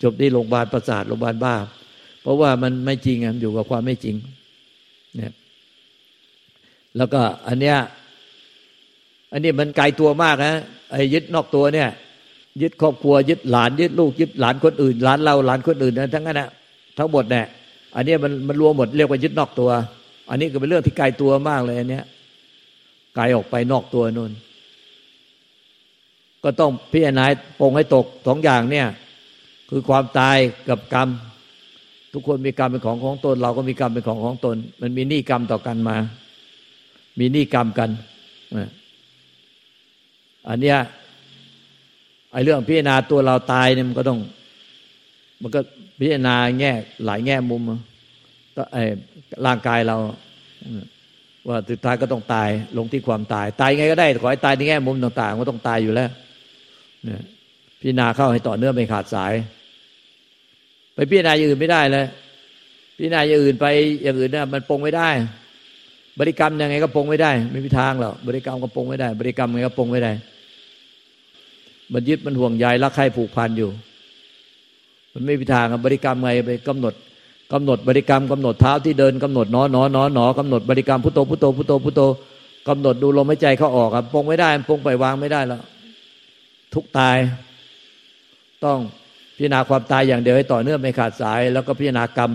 [0.03, 1.55] จบได้โรงพยาบาลประสาทโรงพยาบาลบ้า
[2.21, 4.15] เพราะว่ามันไม่จริงอะอยู่กับความไม่จริง
[5.15, 5.31] เนี่ย
[6.97, 7.77] แล้วก็อันเนี้ย
[9.31, 10.53] อันนี้มันไกลตัวมากนะ
[10.91, 11.89] ไอ้ยึดนอกตัวเนี่ย
[12.61, 16.49] ยึดครอบครัวยึดหลาน ยึดลูก ยึดหลานคนอื่น หลานเราหลานคนอื่นนะทั้งนั้นนะ
[16.97, 17.45] ทั้งหมดเนี่ย
[17.95, 19.69] อันนี้มันมันรวมหมดเรียกว่ายึดนอกตัว
[20.29, 22.05] อันนี้ก็เป็นเรื่องที่ไกลตัวมากเลยอันเนี้ย
[23.15, 24.31] ไกลออกไปนอกตัวนู่น
[26.43, 27.25] ก็ต้องพิจารณา
[27.59, 28.87] ปงให้ตกสองอย่างเนี่ย
[29.69, 30.37] คือความตาย
[30.69, 31.09] กับกรรม
[32.13, 35.97] ทุกคนมีกรรมเป็นของของตน เราก็มีกรรมเป็นของของตน มันมีหนี้กรรมต่อกันมา
[37.19, 37.89] มีหนี้กรรมกัน
[40.49, 40.77] อันเนี้ย
[42.31, 44.19] ไอ้เรื่องพิจารณาตัวเราตายเนี่ยมันก็ต้อง
[45.41, 45.59] มันก็
[45.99, 46.71] พิจารณาแง่
[47.05, 47.61] หลายแง่มุม
[48.55, 48.83] ก็ไอ้
[49.45, 49.97] ร่างกายเรา
[51.47, 56.09] ว่าสุดท้ายก็ต้องตายลงที่ความตาย ตายไงก็ได้ขอให้ตายในแง่มุมต่างๆ ก็ต้องตายอยู่แล้ว
[57.05, 57.21] เนี่ย
[57.79, 59.33] พิจารณาเข้าให้ต่อเนื่องไม่ขาดสาย
[60.93, 62.05] ไปพิจารณาอย่างอื่นไม่ได้เลย
[62.97, 63.65] พิจารณาอย่างอื่นไป
[64.03, 65.09] อย่างอื่นเนี่ยมันปงไม่ได้
[66.19, 70.11] บริกรรมยังไงก็ปงไม่ได้ ไม่มีทางหรอกบริกรรมก็ปงไม่ได้ บริกรรมยังไงก็ปงไม่ได้
[71.93, 73.69] มันยึดมันห่วงใยรักใครผูกพันอยู่
[75.13, 76.93] มันไม่มีทางบริกรรมไงไปกำหนด
[77.53, 82.01] กำหนดบริกรรมกำหนดเท้าที่เดินกำหนดนอนนอนนอนนอกำหนดบริกรรมพุทโธพุทโธพุทโธพุทโธ
[82.67, 85.61] กำหนดดูลมหายใจเขาออกครับปงไม่ได้ปงไปวางไม่ได้แล้ว
[86.73, 87.17] ทุกตาย
[88.65, 88.79] ต้อง
[89.35, 92.31] พิจารณาความตายอย่างเดียวให้ต่อเนื่องไม่ขาดสาย แล้วก็พิจารณากรรม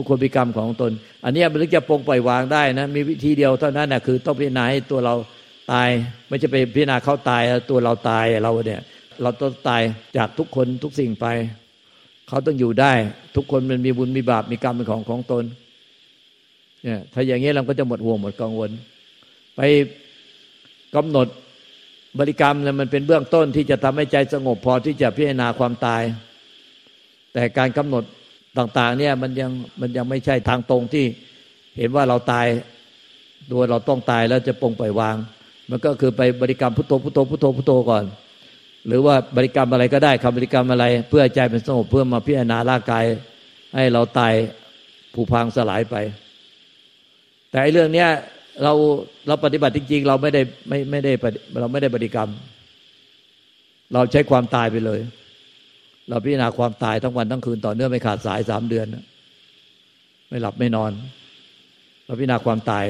[0.00, 0.92] ทุกคนมีกรรมของตน
[1.24, 5.14] อันนี้มันถึงจะปงปล่อยวางได้นะ มีวิธีเดียวเท่านั้นนะคือต้องพิจารณาให้ตัวเรา
[5.72, 5.88] ตาย
[6.28, 8.82] ไม่จะไปพิจารณาเขาตายตัวเราตายเราเนี่ย
[9.22, 9.82] เราต้องตาย
[10.16, 11.26] จากทุกคนทุกสิ่งไป
[12.28, 12.92] เขาต้องอยู่ได้
[13.36, 15.44] ทุกคนมันมีบุญมีบาปมีกรรมเป็นของของตน
[16.84, 18.70] เนี่ยถ้าอย่างนี้เราก็จะหมดห่วงหมดกังวล
[19.56, 19.60] ไป
[20.96, 21.28] กำหนด
[22.18, 26.02] บริกรรมเนี่ยมันเป็นเบื้องต้นที่จะทำให้ใจสงบพอที่จะพิจารณาความตาย
[27.32, 28.04] แต่การกำหนด
[28.58, 31.04] ต่างๆ เนี่ยมันยังมันยังไม่ใช่ทางตรงที่
[31.78, 32.46] เห็นว่าเราตาย
[33.50, 35.16] โดยเราต้องตายแล้วจะปงปล่อยวาง
[35.70, 38.04] มันก็คือไปบริกรรมพุทโธพุทโธพุทโธพุทโธก่อน
[38.86, 43.04] หรือว่าบริกรรมอะไรก็ได้คำบริกรรมอะไร เพื่อใจเป็นสงบเพื่อมาพิจารณาร่างกาย
[43.74, 44.32] ให้เราตาย
[45.14, 45.96] ผุพังสลายไป
[47.50, 48.08] แต่ไอ้เรื่องเนี้ย
[48.62, 48.72] เรา
[49.28, 51.12] เราปฏิบัติจริง ๆ เราไม่ได้ไม่ไม่ได้
[51.60, 52.28] เราไม่ได้บริกรรม
[53.94, 55.00] เราใช้ความตายไปเลย
[56.10, 58.86] เราพิจารณาความตายทั้งวันทั้งคืนต่อเนื่องไม่ขาดสายสามเดือน
[60.28, 60.90] ไม่หลับไม่นอน
[62.04, 62.84] เราพิจารณาความตาย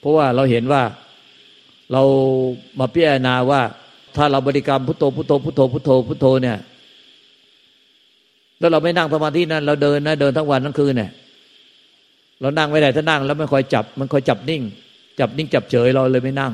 [0.00, 0.82] เพราะว่าเราเห็นว่า
[1.92, 2.02] เรา
[2.78, 3.60] มาพิจารณาว่า
[4.16, 6.58] ถ้าเราบริกรรมพุทโธพุทโธพุทโธพุทโธพุทโธเนี่ย
[8.58, 11.10] แล้วเราไม่นั่งสมาธินั้นเราเดินนะเดินทั้งวันทั้งคืนเนี่ย
[12.40, 14.62] เรานั่งไม่ได้ถ้านั่งแล้วมันคอยจับ มันคอยจับนิ่ง
[15.20, 16.52] จับนิ่งจับเฉยเราเลยไม่นั่ง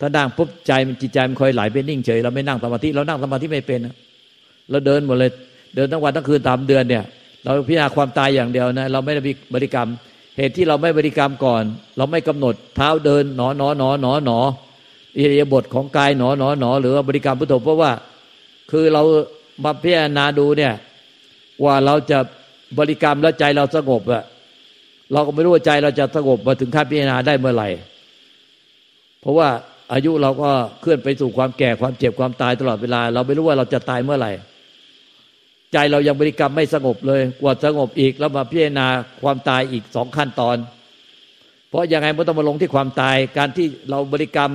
[0.00, 3.80] ถ้านั่งปุ๊บใจมันจิตใจมันคอยไหลไปนิ่งเฉยเราไม่นั่งสมาธิเรานั่งสมาธิไม่เป็น
[4.70, 5.30] เราเดินหมดเลย
[5.76, 7.04] เดินทั้งวันทั้งคืนตามเดือนเนี่ย
[7.44, 9.20] เราพิจารณาความตายอย่างเดียวนะเราไม่ได้
[9.54, 9.88] บริกรรม
[10.38, 11.62] เหตุที่เราไม่บริกรรมก่อน
[11.96, 14.38] เราไม่กำหนดเท้าเดินหนอหนอหนอหนอหนอ
[15.18, 17.92] อิริยาบถของกายหนอหนอหนอหรือว่าบริกรรมพุทโธเพราะว่า
[18.70, 19.02] คือเรา
[19.64, 20.72] มาพิจารณาดูเนี่ย
[21.64, 22.18] ว่าเราจะ
[22.78, 24.24] บริกรรมแล้วใจเราสงบอะ
[25.12, 27.68] เราก็ไม่รู้ว่าใจเราจะสงบมาถึงขั้นพิจารณาได้เมื่อไหร่
[29.20, 29.48] เพราะว่า
[29.92, 30.50] อายุเราก็
[30.80, 34.32] เคลื่อนไปสู่ความแก่ความเจ็บความตายตลอดเวลา เราไม่รู้ว่าเราจะตายเมื่อไหร่
[35.74, 38.86] ใจเรายังบริกรรมไม่สงบเลย กว่าสงบอีกแล้วมาพิจารณา
[39.22, 40.56] ความตายอีกสองขั้นตอน
[41.68, 44.50] เพราะยังไงมันต้องมาลงที่ความตาย การที่เราบริกรรม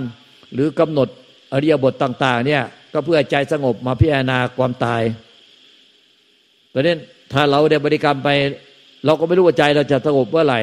[0.53, 1.07] หรือกำหนด
[1.53, 5.01] อริยบทต่าง ๆ เนี่ยก็เพื่อใจสงบมาพิจารณาความตาย
[6.69, 6.99] เพราะนั้น
[7.33, 8.29] ถ้าเราได้บริกรรมไป
[9.05, 10.59] เราก็ไม่รู้ว่าใจเราจะสงบเมื่อไหร่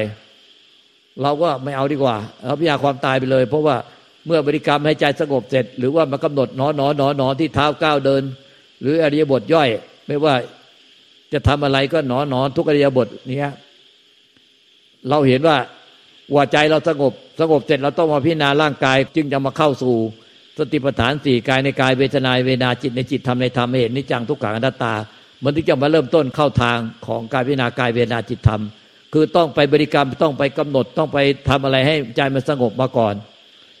[1.21, 2.15] เราก็ไม่เอาดีกว่า
[2.45, 3.75] เราพิจารณาความตายไปเลย เพราะว่า
[4.25, 8.23] เมื่อบริกรรมให้ใจสงบเสร็จ หรือว่ามากำหนดนอนนอนนอนนอนที่เท้าก้าวเดิน
[8.81, 9.69] หรืออริยบทย่อย
[10.07, 10.33] ไม่ว่า
[11.33, 13.53] จะทำอะไรก็หนอหนอทุกอริยบทเนี้ย
[15.09, 15.57] เราเห็นว่า
[16.33, 19.95] ว่าใจเราสงบ สงบเสร็จเราต้องมาพิจารณาร่างกาย จึงจะมาเข้าสู่
[20.57, 24.93] สติปัฏฐานสี่กายในกายเวทนาเวนาจิตในจิตธรรมในธรรมเห็นนิจังทุกขังอนัตตา
[25.43, 28.61] มันถึงจะมาเริ่มต้นเข้าทางของการพิจารณากายเวทนาจิตธรรม
[29.13, 31.17] คือต้องไปบริกรรมต้องไปกำหนดต้องไป
[31.49, 33.15] ทำอะไรให้ใจมันสงบมาก่อน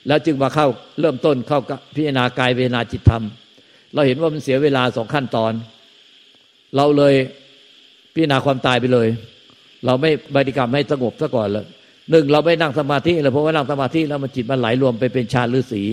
[0.07, 0.67] แล้วจึงมาเข้า
[0.99, 1.59] เริ่มต้นเข้า
[1.95, 3.23] พิจารณากายเวทนาจิตธรรม
[3.93, 5.53] เราเห็นว่ามันเสียเวลาสองขั้นตอน
[6.75, 7.13] เราเลย
[8.13, 9.07] พิจารณาความตายไปเลย
[9.85, 11.65] เราไม่บริกรรมให้สงบซะก่อนเลย
[12.11, 15.83] หนึ่งเราไม่นั่งสมาธิเลยเพราะว่านั่งสมาธิแล้วมันจิตมันไหลรวมไปเป็นฌานฤาษี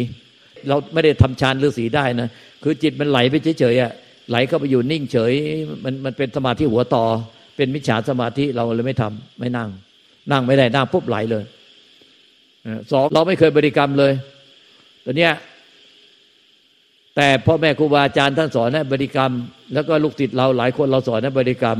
[0.69, 2.29] เราไม่ได้ทำฌานฤาษีได้นะ
[2.63, 3.93] คือจิตมันไหลไปเฉยๆอะ
[4.31, 5.33] ไหลเข้าไปอยู่นิ่งเฉย
[5.85, 7.05] มันมันเป็นสมาธิหัวต่อ
[7.57, 9.69] เป็นมิจฉาสมาธิเราเลยไม่ทำไม่นั่ง
[10.31, 11.45] นั่งไม่ได้นั่งปุ๊บไหลเลย
[12.93, 14.13] สองเราไม่เคยบริกรรมเลย
[15.05, 15.33] ตอนเนี้ย
[17.17, 19.33] แต่พ่อแม่ครูบาอาจารย์ท่านสอนให้บริกรรม
[19.75, 21.79] แล้วก็ลูกศิษย์เราหลายคนเราสอนให้บริกรรม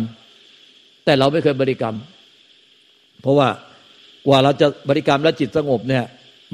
[1.05, 1.95] แต่เราไม่เคยบริกรรม
[3.23, 3.49] เพราะว่า
[4.27, 6.05] กว่าเราจะบริกรรมแล้วจิตสงบเนี่ย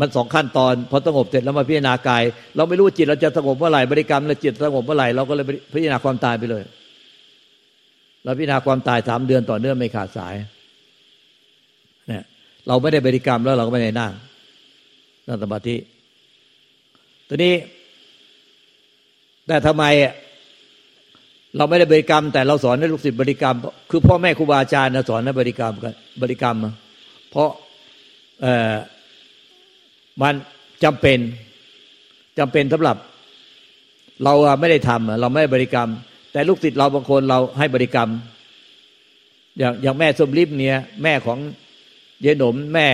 [0.01, 2.23] มันสองขั้นตอนพอสงบเสร็จแล้วมาพิจารณากาย
[2.57, 6.63] เราไม่รู้จิตเราจะสงบเมื่อไหร่บริกรรมแล้วจิตสงบเมื่อไหร่เราก็เลยพิจารณาความตายไปเลย
[8.25, 10.35] เราพิจารณาความตายสามเดือนต่อเนื่องไม่ขาดสาย
[12.09, 12.23] เนี่ย
[12.69, 14.13] เราไม่ได้บริกรรมแล้วเราก็ไม่ได้นั่ง
[15.27, 15.77] นั่งสมาธิ
[17.29, 17.55] ตัวนี้
[19.47, 19.85] แต่ทำไม
[21.57, 23.57] เราไม่ได้บริกรรม แต่เราสอนให้ลูกศิษย์บริกรรม
[23.91, 26.57] คือพ่อแม่ครูบาอาจารย์สอนให้บริกรรมกันบริกรรม
[27.31, 27.51] เพราะ
[28.43, 28.75] เออ
[30.23, 30.35] มัน
[30.85, 31.19] จำเป็น
[32.39, 32.97] จำเป็นสำหรับ
[34.25, 35.89] เราไม่ได้ทำเราไม่ได้บริกรรม
[36.33, 38.09] แต่ลูกศิษย์เราบางคนเราให้บริกรรม
[39.59, 41.39] อย่างอย่างแม่สมริบเนี่ย แม่ของ
[42.21, 42.87] เยนหนมแม่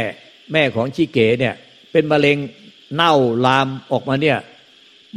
[0.52, 1.54] แม่ของชีเก๋เนี่ย
[1.92, 2.36] เป็นมะเร็ง
[2.94, 3.14] เน่า
[3.46, 4.38] ลามออกมาเนี่ย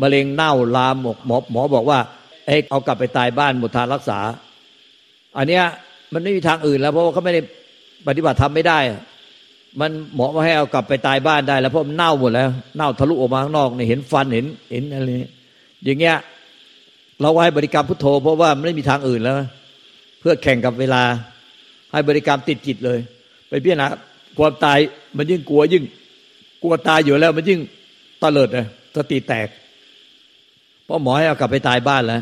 [0.01, 1.99] มะเร็งเน่าลามออกหมอหมอบอกว่า
[2.45, 4.19] เอ้เอากลับไปตายบ้านหมดทางรักษา
[5.37, 5.63] อันเนี้ย
[6.13, 7.41] มันไม่มีทางอื่นแล้วเพราะว่าเขาไม่ได้
[8.07, 8.79] ปฏิบัติทำไม่ได้
[9.79, 15.09] มันหมอมาให้เอากลับไปตายบ้านได้ แล้วเพราะมันเน่าหมดแล้ว เน่าทะลุออกมาข้างนอกเนี่ยเห็นฟันเห็นเห็นอะไร
[15.85, 16.17] อย่างเงี้ย
[17.21, 19.35] เราให้บริกรรมพุทโธ เพราะว่าไม่มีทางอื่นแล้ว
[20.19, 21.01] เพื่อแข่งกับเวลา
[21.91, 22.99] ให้บริกรรมติดจิตเลย
[23.49, 23.87] ไปพิจารณา
[24.37, 24.77] ความตาย
[25.17, 25.83] มันยิ่งกลัวยิ่ง
[26.63, 27.59] กลัวตายอยู่แล้วมันยิ่ง
[28.21, 29.47] ตะเลิดเลยสติแตก
[30.91, 32.21] พราะหมอให้เอากลับไปตายบ้านแล้ว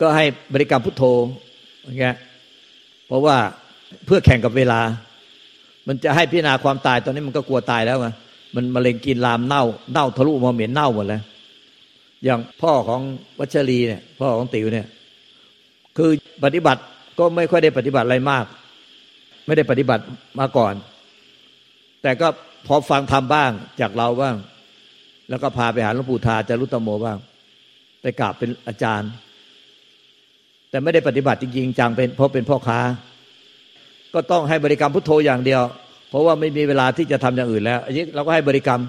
[0.00, 1.04] ก็ให้บริกรรมพุทโธ
[1.84, 2.16] อย่างเงี้ย
[3.06, 3.36] เพราะว่า
[4.06, 4.80] เพื่อแข่งกับเวลา
[5.86, 8.08] มันจะให้พิจารณาความตายตอนนี้มันก็กลัวตายแล้วไง
[8.54, 11.22] มันมะเร็งกินลามเน่า เน่าทะลุมาเหม็นเน่าหมดแล้ว
[12.24, 13.00] อย่างพ่อของ
[13.38, 14.86] วัชรีเนี่ย พ่อของติ๋วเนี่ย
[15.96, 16.10] คือ
[16.44, 16.82] ปฏิบัติ
[17.18, 18.44] ก็ไม่ค่อยได้ปฏิบัติอะไรมาก
[19.46, 20.02] ไม่ได้ปฏิบัติ
[20.38, 20.74] มาก่อน
[22.02, 22.28] แต่ก็
[22.66, 23.50] พอฟังทำบ้าง
[23.80, 24.36] จากเราบ้าง
[25.30, 27.18] แล้วก็พาไปหาหลวงปู่ทาจารุตโมบ้าง
[28.02, 29.10] ไปกราบเป็นอาจารย์
[30.70, 32.78] แต่ไม่ได้ปฏิบัติจริงจังเป็นเพราะเป็นพ่อค้า
[34.14, 35.62] ก็ต้องให้บริกรรมพุทโธอย่างเดียว
[36.10, 38.80] เพราะว่าไม่มีเวลาที่จะทำอย่างอื่นแล้วอันนี้เราก็ให้บริกรรม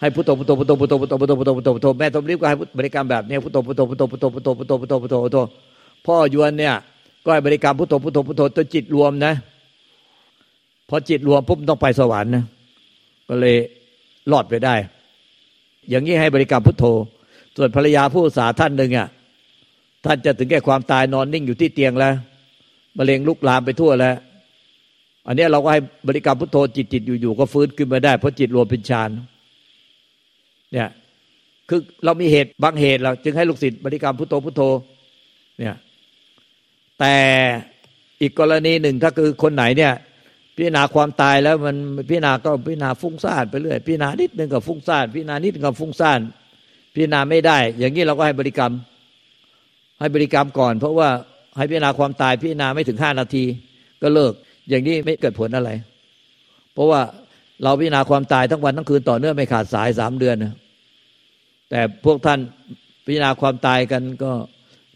[0.00, 5.38] ให้พุทโธพุทโธพุทโธพุทโธพุทโธพุทโธพุทโธพุทโธพุทโธแม่ตมรีบก็ให้บริกรรมแบบนี้พุทโธพุทโธพุทโธพุทโธพุทโธพุทโธพุทโธพุทโธพุทโธ
[6.06, 6.74] พ่อยวนเนี่ย
[7.24, 9.32] ก็ให้บริกรรมพุทโธพุทโธพุทโธจนจิตรวมนะ
[10.88, 12.44] พอจิตรวมปุ๊บต้องไปสวรรค์นะ
[13.28, 13.56] ก็เลย
[14.32, 14.74] รอดไปได้
[15.90, 16.84] อย่างนี้ให้บริกรรมพุทโธ
[17.56, 19.08] ส่วนภรรยาผู้สาท่านหนึ่งอะ
[20.04, 22.14] ท่านจะถึงแก่ความตายนอนนิ่งอยู่ที่เตียงแล้ว
[22.98, 24.16] มะเร็งลุกลามไปทั่วแล้ว
[25.26, 29.10] อันนี้เราก็ให้บริกรรมพุทโธจิตจิตอยู่ๆก็ฟื้นขึ้นมาได้เพราะจิตรวมเป็นฌาน
[30.72, 30.88] เนี่ย
[31.68, 34.62] คือเรามีเหตุบางเหตุเราจึงให้ลูกศิษย์บริกรรมพุทโธพุทโธ
[35.58, 35.76] เนี่ย
[37.00, 37.14] แต่
[38.20, 39.92] อีกกรณีหนึ่งถ้าคือคนไหนเนี่ย
[40.60, 41.76] พิจารณาความตายแล้วมัน
[42.08, 46.20] พิจารณาก็พิจารณาฟุ้งซ่านไปเรื่อยพิจารณานิดนึงก็ฟุ้งซ่านพิจารณานิดนึงก็ฟุ้งซ่าน
[46.94, 48.72] พิจารณาไม่ได้ อย่างนี้เราก็ให้บริกรรม
[50.00, 51.08] ให้บริกรรมก่อน เพราะว่า
[51.56, 53.44] ให้พิจารณาความตายพิจารณาไม่ถึงห้านาที
[54.02, 54.32] ก็เลิก
[54.68, 55.70] อย่างนี้ไม่เกิดผลอะไร
[56.74, 57.00] เพราะว่า
[57.64, 60.54] เราพิจารณาความตายทั้งวันทั้งคืนต่อเนื่องไม่ขาดสายสามเดือนนะ
[61.70, 62.40] แต่พวกท่าน
[63.06, 64.32] พิจารณาความตายกันก็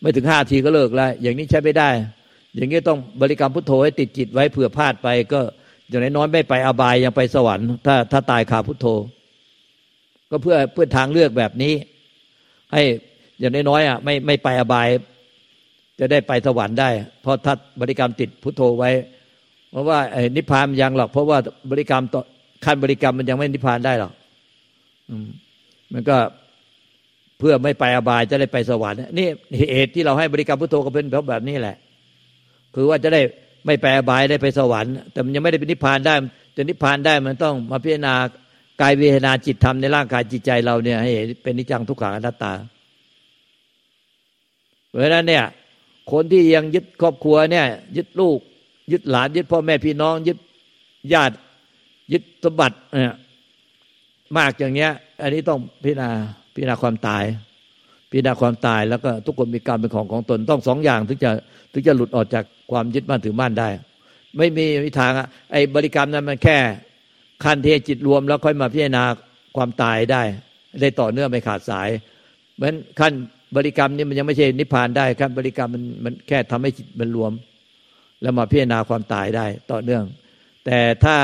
[0.01, 1.91] ไม่ถึงห้าทีก็เลิกแล้วอย่างนี้ใช้ไม่ได้
[2.57, 5.41] อย่างนี้ต้องบริกรรมพุทโธให้ติดจิตไว้เผื่อพลาดไป ก็
[5.89, 8.87] อย่างน้อยไม่ไปอบายยังไปสวรรค์ถ้าถ้าตายขาพุทโธ
[10.31, 11.75] ก็เพื่อเพื่อทางเลือกแบบนี้
[12.73, 12.83] ให้
[13.39, 14.89] อย่างน้อยอะไม่ไม่ไปอบาย
[16.01, 16.89] จะได้ไปสวรรค์ได้
[17.23, 18.91] เพราะถ้าบริกรรมติดพุทโธไว้
[19.71, 19.99] เพราะว่า
[20.37, 21.39] นิพพานยังหรอก เพราะว่า
[21.71, 22.23] บริกรรมต่อ
[22.65, 24.13] ขั้นบริกรรมมันยังไม่นิพพานได้หรอก
[25.93, 26.17] มันก็
[27.39, 29.27] เพื่อไม่ไปอบายจะได้ไปสวรรค์นี่
[29.75, 31.77] เหตุที่เราให้บริกรรมพุทโธก็เป็นเพราะแบบนี้แหละ
[32.75, 33.21] คือว่าจะได้
[33.67, 36.15] ไม่ไปอบายได้ไปสวรรค์ แต่มันยังไม่ได้เป็นนิพพานได้
[36.57, 38.15] จะนิพพานได้มันต้องมาพิจารณา
[38.81, 41.11] กายเวทนาจิตธรรมในร่างกายจิตใจเราเนี่ยให้
[41.43, 42.53] เป็นนิจังทุกขังอนัตตา
[44.89, 45.45] เพราะฉะนั้นเนี่ย
[46.13, 48.39] คนที่ยังยึดครอบครัวเนี่ย ยึดลูก
[48.93, 50.39] ยึดหลาน ยึดพ่อแม่พี่น้อง ยึด
[51.13, 51.35] ญาติ
[52.13, 53.17] ยึดสมบัติเนี่ย
[54.37, 54.91] มากอย่างเนี้ย
[55.23, 56.11] อันนี้ต้องพิจารณา
[56.55, 57.25] พิจารณาความตาย
[58.13, 61.31] พิจารณาความตายแล้วก็ทุกคนมีกรรมเป็นของของตนต้องสองอย่าง ถึงจะ
[61.73, 63.69] ถึงจะหลุดออกจากความยึดมั่นถือมั่นได้
[64.39, 66.59] ไม่มีวิทางอะไอ้บริกรรมนั้นมันแค่
[67.45, 69.05] ขั้นเทจิตรวมแล้วค่อยมาพิจารณา
[69.57, 70.23] ความตายได้
[70.81, 71.89] ได้ต่อเนื่องไม่ขาดสาย
[72.57, 73.13] เหมือนขั้น
[73.57, 77.33] บริกรรมนี่มันยังไม่ใช่นิพพานได้ขั้นบริกรรมมันมันแค่ทำให้จิตมันรวม
[78.23, 80.05] แล้วมาพิจารณาความตายได้ต่อเนื่อง
[80.67, 81.17] แต่ถ้า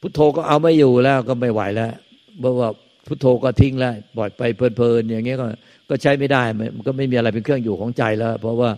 [0.00, 1.92] พุทโธก็เอาไม่อยู่แล้วก็ไม่ไหวแล้ว
[2.40, 2.68] เพราะว่า
[3.06, 5.46] พุทโธก็ทิ้งแล้วปล่อยไปเพลินๆอย่างเงี้ยก็
[5.88, 6.42] ก็ใช้ไม่ได้
[6.76, 8.70] มันก็ไม่มีอะไรเป็นเครื่องอยู่ของใจแล้ว เพราะว่า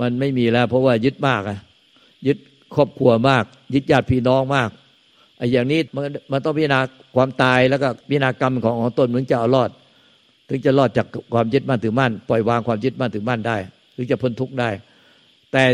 [0.00, 1.58] มันไม่มีแล้ว เพราะว่ายึดมากอะ
[2.26, 2.38] ยึด
[2.74, 4.70] ครอบครัวมาก ยึดญาติพี่น้องมาก
[5.38, 6.80] ไอ้อย่างนี้มันมันต้องพิจารณา
[7.16, 9.70] ความตายแล้วก็พิจารณากรรมของของตนถึงจะเอารอด
[10.48, 13.56] ถึงจะรอดจากความยึดมั่นถือมั่นปล่อยวางความยึดมั่นถือมั่นได้
[13.96, 14.70] ถึงจะพ้นทุกข์ได้
[15.52, 15.64] แต่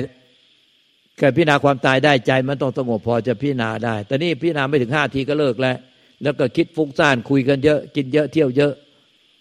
[1.18, 5.76] เกิดพิจารณาความตายได้ใจมันต้องสงบพอจะพิจารณาได้ แต่นี่พิจารณาไม่ถึงห้าทีก็เลิกแล้ว
[6.22, 8.72] แล้วก็คิดฟุ้งซ่านคุยกันเยอะ กินเยอะเที่ยวเยอะ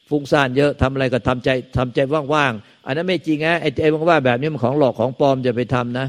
[0.10, 2.00] ฟุ้งซ่านเยอะทำอะไรก็ทำใจทำใจ
[2.34, 6.08] ว่างๆอันนั้นไม่จริงนะไอ้ใจว่างๆแบบนี้มันของหลอกของปลอมจะไปทำนะ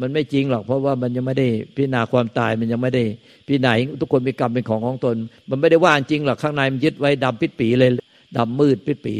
[0.00, 3.04] มันไม่จริงหรอก เพราะว่ามันยังไม่ได้พิจารณาความตายมันยังไม่ได้
[3.46, 5.16] พิจารณาทุกคนมีกรรมเป็นของของตน
[5.50, 7.90] มันไม่ได้ว่างจริงหรอกข้างในมันยึดไว้ดำปิดปีเลย
[8.36, 9.16] ดำมืดปิดปี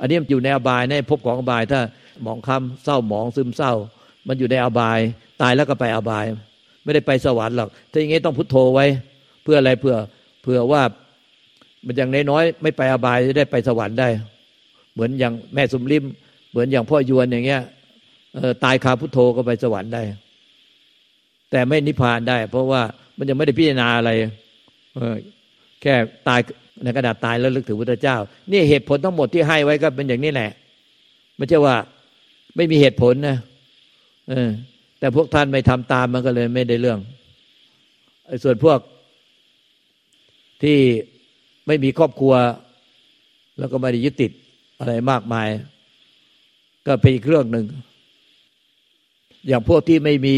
[0.00, 1.80] อันนี้มันอยู่ในอบายในภพของอบายถ้า
[2.22, 3.72] หมองคำเศร้าหมองซึมเศร้า
[4.28, 4.98] มันอยู่ในอบาย
[5.42, 6.24] ตายแล้วก็ไปอบาย
[6.84, 8.86] ไม่ได้ไปสวรรค์หรอกถ้าอย่างงี้ต้องพุทโธไว้
[9.42, 9.96] เพื่ออะไรเพื่อ
[10.42, 10.82] เพื่อว่า
[11.86, 14.08] มันอย่างน้อยๆไม่ไปอบายจะได้ไปสวรรค์ได้
[14.92, 16.04] เหมือนอย่างแม่สุมลิม
[16.50, 17.62] เหมือนอย่างพ่อยวนอย่างเงี้ย
[18.64, 20.02] ตายคาพุทโธก็ไปสวรรค์ได้
[21.50, 22.82] แต่ไม่นิพพานได้ เพราะว่า
[23.18, 24.10] มันยังไม่ได้พิจารณาอะไร
[25.82, 25.94] แค่
[26.28, 26.40] ตาย
[26.82, 28.16] ในกระดาษตายแล้วลึกถึงพระเจ้า
[28.50, 30.50] นี่เหตุผลทั้งหมดที่ให้ไว้ก็เป็นอย่างนี้แหละ
[31.36, 31.76] ไม่ใช่ว่า
[32.56, 33.36] ไม่มีเหตุผลนะ
[34.30, 34.48] เออ
[34.98, 36.98] แต่พวกท่านไม่ทำตามมันก็เลยไม่ได้เรื่อง
[38.44, 38.78] ส่วนพวก
[40.62, 40.78] ที่
[41.66, 42.34] ไม่มีครอบครัว
[43.58, 44.32] แล้วก็ไม่ได้ยึดติด
[44.78, 45.48] อะไรมากมาย
[46.86, 47.66] ก็เป็นอีกเรื่องหนึ่ง
[49.48, 50.36] อย่างพวกที่ไม่มี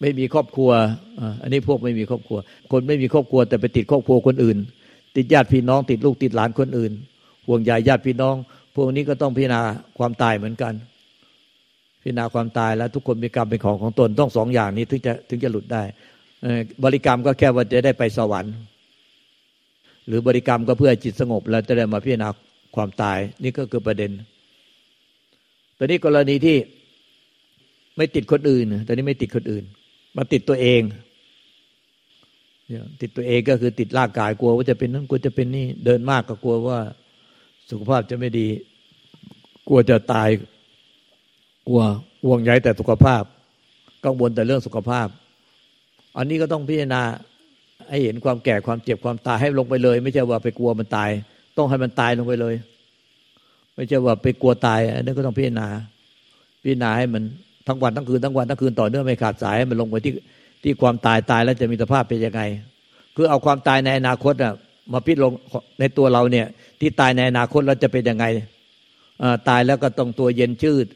[0.00, 0.70] ไม่มีครอบครัว
[1.42, 2.38] อันนี้พวกไม่มีครอบครัว
[2.72, 4.58] คนไม่มีครอบครัว แต่ไปติดครอบครัวคนอื่น
[5.16, 6.92] ติดญาติพี่น้อง ติดลูกติดหลานคนอื่น
[7.46, 8.36] ห่วงใยญาติพี่น้อง
[8.74, 9.60] พวกนี้ก็ต้องพิจารณา
[9.98, 10.74] ความตายเหมือนกัน
[12.02, 15.82] พิจารณาความตายแล้วทุกคนมีกรรมเป็นของของตนต้องสองอย่างนี้ถึงจะถึงจะหลุดได้
[16.84, 18.54] บริกรรมก็แค่ว่าจะได้ไปสวรรค์
[20.06, 22.28] หรือบริกรรมก็เพื่อจิตสงบ แล้วจะได้มาพิจารณา
[22.76, 24.10] ความตาย นี่ก็คือประเด็น
[25.78, 26.56] ตอนนี้กรณีที่
[27.96, 29.64] ไม่ติดคนอื่นตอนนี้ไม่ติดคนอื่น
[30.16, 30.82] มาติดตัวเอง
[33.00, 36.78] ติดตัวเองก็คือติดร่างกายกลัวว่าจะเป็นนั้นกลัวจะเป็นนี่เดินมากก็กลัวว่า
[37.70, 38.48] สุขภาพจะไม่ดี
[39.68, 40.28] กลัวจะตาย
[41.68, 41.82] กลัว
[42.24, 43.22] ห่วงใยแต่สุขภาพ
[44.04, 45.08] กังวลแต่เรื่องสุขภาพ
[46.16, 47.02] อันนี้ก็ต้องพิจารณา
[47.88, 51.10] ให้เห็นความแก่ความเจ็บความตายให้ลงไปเลย ไม่ใช่ว่าไปกลัวมันตาย
[51.56, 52.54] ต้องให้มันตายลงไปเลย
[53.74, 55.68] ไม่ใช่ว่าไปกลัวตายอันนี้ก็ต้องพิจารณา
[56.62, 57.22] พิจารณาให้มัน
[57.66, 60.12] ทั้งวันทั้งคืนทั้งวันทั้งคืนต่อเนื่องไม่ขาดสายให้มันลงไปที่
[60.62, 62.42] ที่ความตายตายแล้วจะมีสภาพเป็นยังไง
[63.16, 64.52] คือเอาความตายในอนาคตอะ
[64.92, 65.32] มาพิจลง
[65.80, 66.46] ในตัวเราเนี่ย
[66.80, 68.24] ที่ตายในอนาคตเราจะเป็นยังไง
[69.48, 70.86] ตายแล้วก็ต้องตัวเย็นชืด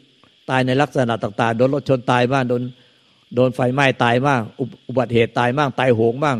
[0.50, 2.62] ตายในลักษณะต่างๆโดนรถชนตายบ้างโดน
[3.34, 4.40] โดนไฟไหม้ตายบ้าง
[4.88, 6.36] อุบัติเหตุตายบ้างตายโหงบ้าง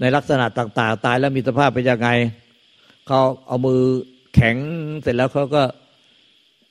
[0.00, 2.08] ในลักษณะต่าง ๆ ตายแล้วมีสภาพเป็นยังไง
[3.06, 3.80] เขาเอามือ
[4.34, 4.56] แข็ง
[5.02, 5.62] เสร็จแล้วเขาก็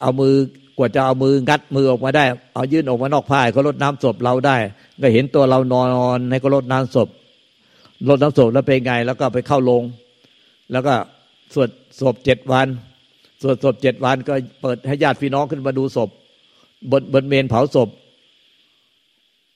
[0.01, 0.33] เอามือ
[0.77, 2.25] กว่าจะเอามืองัดมือออกมาได้
[2.55, 4.57] เอายื่นออกมานอกผ้าเขาลดน้ำศพเราได้
[5.01, 7.07] ก็เห็นตัวเรานอนในก็ลดน้ำศพ
[8.09, 9.83] ลดน้ำศพแล้วเป็นไง แล้วก็ไปเข้าลง
[10.71, 10.93] แล้วก็
[11.53, 11.69] สวด
[12.01, 12.67] ศพเจ็ดวัน
[13.41, 16.09] สวดศพเจ็ดวันก็เปิดให้ญาติพี่น้องขึ้นมาดูศพ
[16.91, 17.89] บนบนเมนเผาศพ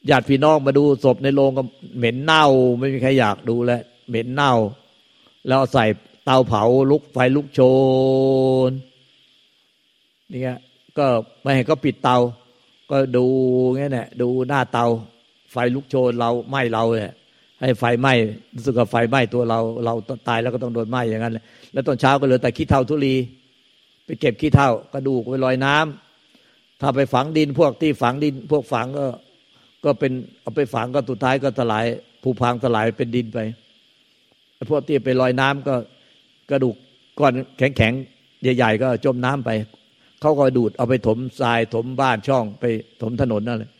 [0.10, 1.64] ญาติพี่น้องมาดูศพในโรงก็
[1.98, 2.46] เหม็นเน่า
[2.80, 4.54] ไม่มีใครอยากดูแล้วเหม็นเน่า
[5.48, 5.86] แล้วใส่
[6.26, 7.60] เตาเผาลุกไฟลุกโช
[8.70, 8.72] น
[10.32, 10.58] นี่ย
[10.98, 11.06] ก็
[11.42, 12.18] ไม่ให้ก็ปิดเตา
[12.92, 13.26] ก็ดู
[13.76, 14.86] งี้แหละดูหน้าเตา
[15.52, 17.14] ไฟลุกโชนเราไหม้เราเนี่ย
[17.62, 18.14] ให้ไฟไหม้
[18.56, 19.94] รู้สึกว่าไฟไหม้ตัวเรา เรา
[20.28, 21.34] ตายแล้วก็ต้องโดนไหม้อย่างนั้น
[21.74, 23.16] แล้วตอนเช้าก็เหลือแต่ขี้เท่าทุลี
[24.06, 29.06] ไปเก็บขี้เท่ากระดูกไปลอยน้ำถ้าไปฝังดินพวกที่ฝังดิน พวกฝังก็
[29.86, 31.86] ก็เป็นเอาไปฝังก็สุดท้ายก็สลาย
[32.24, 33.40] ผุพังสลายเป็นดินไป
[34.70, 35.76] พวกที่ไปลอยน้ำก็
[36.50, 36.76] กระดูก
[37.20, 39.50] ก้อนแข็งๆใหญ่ๆก็จมน้ำไป
[40.22, 42.66] เขาก็ดูดเอาไปถมทรายถมบ้านช่องไป
[43.02, 43.72] ถมถนนนั่นเลย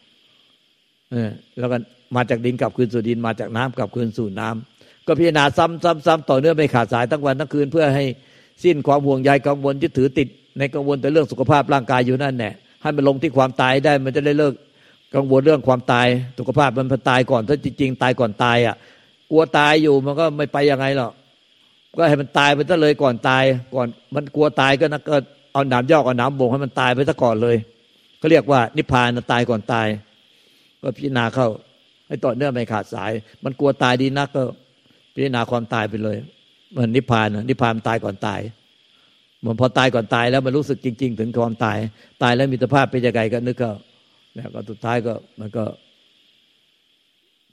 [1.60, 1.78] แล้วก็
[2.16, 8.06] มาจากดินกลับคืนสู่ดินมาจากน้ำกลับคืนสู่น้ำก็พิจารณาซ้ำซ้ำซ้ำต่อเนื่องไม่ขาดสายทั้งวันทั้งคืนเพื่อให้
[8.64, 10.28] สิ้นความห่วงใยกังวลยึดถือติด
[10.58, 14.54] ในกังวลแต่เรื่องสุขภาพร่างกายอยู่นั่นแหละให้มันลงที่ความตายได้มันจะได้เลิก
[15.16, 16.08] กังวลเรื่องความตาย
[16.38, 18.76] สุขภาพมันพตายก่อน ถ้าจริง ๆ ตายก่อนตายอะ
[19.32, 21.12] กลัวตายอยู่มันก็ไม่ไปยังไงหรอก
[21.98, 23.44] ก็ให้มันตายไปซะเลยก่อนตาย
[23.76, 25.16] ก่อนมันกลัวตายก็นะก็
[25.54, 27.56] เอาหนามยอกเอาหนามบ่งให้มันตายไปซะก่อนเลย
[28.18, 29.88] เขาเรียกว่า นิพพานตายก่อนตาย
[30.82, 31.48] ก็พิจารณาเข้า
[32.08, 33.12] ให้ต่อเนื่องไม่ขาดสาย
[33.44, 34.44] มันกลัวตายดีนักก็
[35.14, 36.18] พิจารณาความตายไปเลย
[36.76, 38.40] มันนิพพานนิพพานตายก่อนตาย
[39.46, 41.78] มันพอตายก่อนตายแล้วมันรู้สึกจริง ๆ ถึงความตาย
[42.24, 43.72] ตายแล้วมีสภาพเป็นยังไงก็นึกก็
[44.36, 45.64] แล้วก็สุดท้ายก็มันก็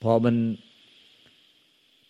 [0.02, 0.34] พอมัน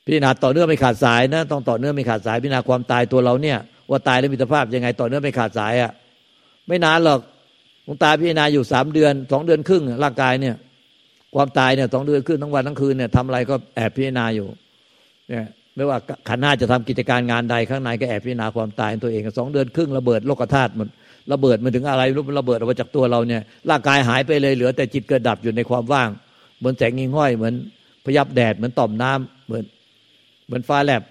[0.04, 3.58] พิจารณาต่อเนื่องไม่ขาดสายนะ ต้องต่อเนื่องไม่ขาดสาย พิจารณาความตายตัวเราเนี่ย
[3.90, 5.92] ว่าตายแล้วมีสภาพยังไง ต่อเนื่องไม่ขาดสายอะ่ะ
[6.68, 7.20] ไม่นานหรอก
[7.86, 10.56] ลวงตาพิจารณาอยู่สามเดือนสองเดือนครึ่งร่างกายเนี่ย
[11.34, 14.46] ความตายเนี่ยสองเดือนครึ่งทั้งวันทั้งคืนเนี่ยทำอะไรก็แอบพิจารณาอยู่
[15.28, 15.46] เนี่ย
[15.76, 15.98] ไม่ว่า
[16.28, 20.88] ขันหน้าจะทำกิจการงานใดข้างในก็แอบพิจารณาความตายตัวเองสองเดือนครึ่งระเบิดโลกธาตุมัน
[21.32, 26.08] ระเบิดมันถึงอะไรรู้มันระเบิดออกมาจากตัวเราเนี่ยร่างกายหายไปเลยเหลือ แต่จิตเกิดดับอยู่ในความว่าง
[26.58, 27.54] เหมือนแสงงิงห้อยเหมือน
[28.04, 29.64] พยับแดดเหมือนต่อมน้ำเหมือน
[30.46, 31.02] เหมือนฟ้าแลบ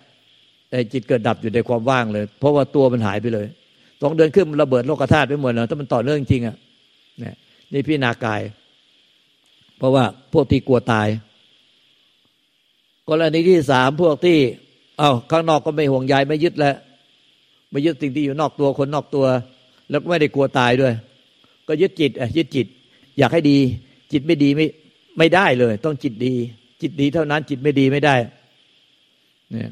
[0.70, 3.48] แต่จิตเกิดดับอยู่ในความว่างเลย เพราะว่าตัวมันหายไปเลย
[4.02, 6.56] สองเดือนขึ้นมันระเบิดโลกธาตุไปหมดแล้วถ้ามันต่อเนื่องจริงอะ
[7.22, 7.32] นี่
[7.74, 8.42] นี่พี่นากาย
[9.78, 10.04] เพราะว่า
[10.34, 11.08] พวกที่กลัวตาย
[13.10, 14.38] กรณีที่สามพวกที่
[15.00, 16.76] เอา้าข้างนอกก็ไม่ห่วงใยไม่ยึดแล้ว
[17.72, 19.26] ไม่ยึดสิ่งที่อยู่นอกตัวคนนอกตัว
[19.90, 20.94] แล้วก็ไม่ได้กลัวตายด้วย
[21.68, 22.68] ก็ยึดจิตอะยึดจิต
[23.18, 23.58] อยากให้ดี
[24.12, 24.66] จิตไม่ดีไม่
[25.18, 26.34] ไม่ได้เลย ต้องจิตดี
[26.82, 28.16] จิตดีเท่านั้น จิตไม่ดีไม่ได้
[29.52, 29.70] เนี่ย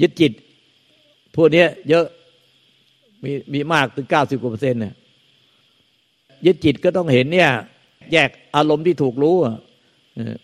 [0.00, 0.32] ยึดจิต
[1.36, 2.06] พวกนี้เยอะ
[3.24, 4.94] มีมีมากถึงเก้าสิบกว่าเปอร์เซ็นต์เนี่ย
[6.46, 7.50] ยึดจิตก็ต้องเห็นเนี่ย
[8.12, 9.36] แยกอารมณ์ที่ถูกรู้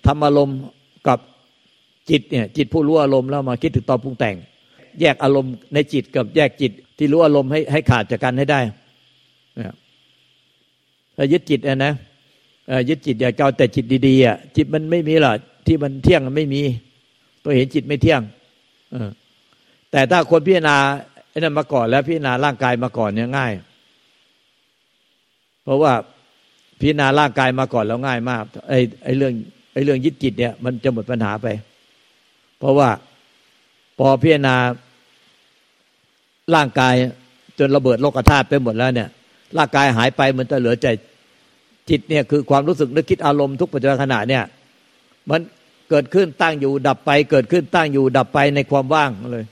[0.07, 0.59] ทำอารมณ์
[1.09, 1.19] กับ
[2.11, 4.37] จิตเนี่ย จิตผู้รู้อารมณ์แล้วมาคิดถึงตอนปรุงแต่ง
[5.01, 8.61] แยกอารมณ์ในจิตกับแยกจิต ที่รู้อารมณ์ให้ให้ขาดจากกันให้ได้
[11.17, 11.95] ถ้ายึดจิตนะ
[12.89, 15.37] ยึดจิตอย่าเกาแต่จิตดีๆอะจิตมันไม่มีหรอก
[15.67, 16.63] ที่มันเที่ยงไม่มี
[17.43, 18.21] ตัวเห็นจิตไม่เที่ยง
[19.91, 20.77] แต่ถ้าคนพิจารณา
[21.31, 23.53] ไอ้นั่นมาก่อนแล้วพิจารณาร่างกายมาก่อนเนี่ยง่าย
[25.65, 25.93] เพราะว่า
[26.81, 29.33] พิจารณาร่างกายมาก่อนแล้วง่ายมากไอ้ไอ้เรื่อง
[29.73, 31.47] ไอ้เรื่องยึดจิตเนี่ย มันจะหมดปัญหาไป
[32.59, 32.89] เพราะว่า
[33.99, 34.57] พอพิจารณา
[36.55, 36.95] ร่างกาย
[37.59, 39.09] จนระเบิดโลกธาตุไปหมดแล้วเนี่ย
[39.59, 40.87] ร่างกายหายไปมันจะเหลือใจ
[41.91, 44.45] จิตเนี่ยคือความรู้สึกนึกคิดอารมณ์ทุกปัจจุบันขณะเนี่ย
[45.31, 45.41] มัน
[45.91, 49.45] เกิดขึ้นตั้งอยู่ดับไป เกิดขึ้นตั้งอยู่ดับไปในความว่างเลย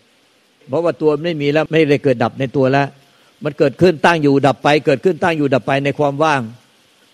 [0.69, 2.87] เพราะว่าตัวไม่มีแล้วไม่ได้เกิดดับในตัวแล้ว
[3.45, 6.41] มันเกิดขึ้นตั้งอยู่ดับไป เกิดขึ้นตั้งอยู่ดับไปในความว่าง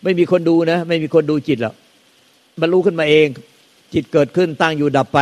[0.02, 1.74] ไม่มีคนดูนะ ไม่มีคนดูจิตหรอก
[2.60, 3.26] มันรู้ขึ้นมาเอง
[3.94, 5.20] จิตเกิดขึ้นตั้งอยู่ดับไป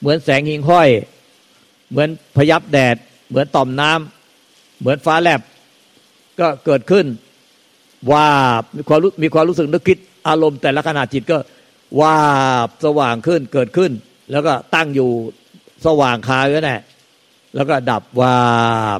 [0.00, 0.88] เหมือนแสงหิงห้อย
[1.90, 2.96] เหมือนพยับแดด
[3.28, 5.40] เหมือนต่อมน้ำเหมือนฟ้าแลบ
[6.40, 7.06] ก็เกิดขึ้น
[8.12, 8.26] ว่า
[8.76, 11.38] มีความรู้มีความรู้สึกนึกคิดอารมณ์แต่ละขณะจิตก็
[12.00, 12.16] ว่า
[12.84, 13.90] สว่างขึ้นเกิดขึ้น
[14.32, 15.10] แล้วก็ตั้งอยู่
[15.86, 16.76] สว่างคาไว้แน่
[17.54, 18.34] แล้วก็ดับว่า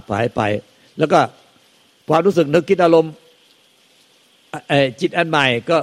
[0.09, 0.43] หายไป
[0.99, 1.21] แล้วก็
[2.09, 3.13] ความรู้สึกนึกคิดอารมณ์
[5.01, 5.79] จิตอันใหม่ก็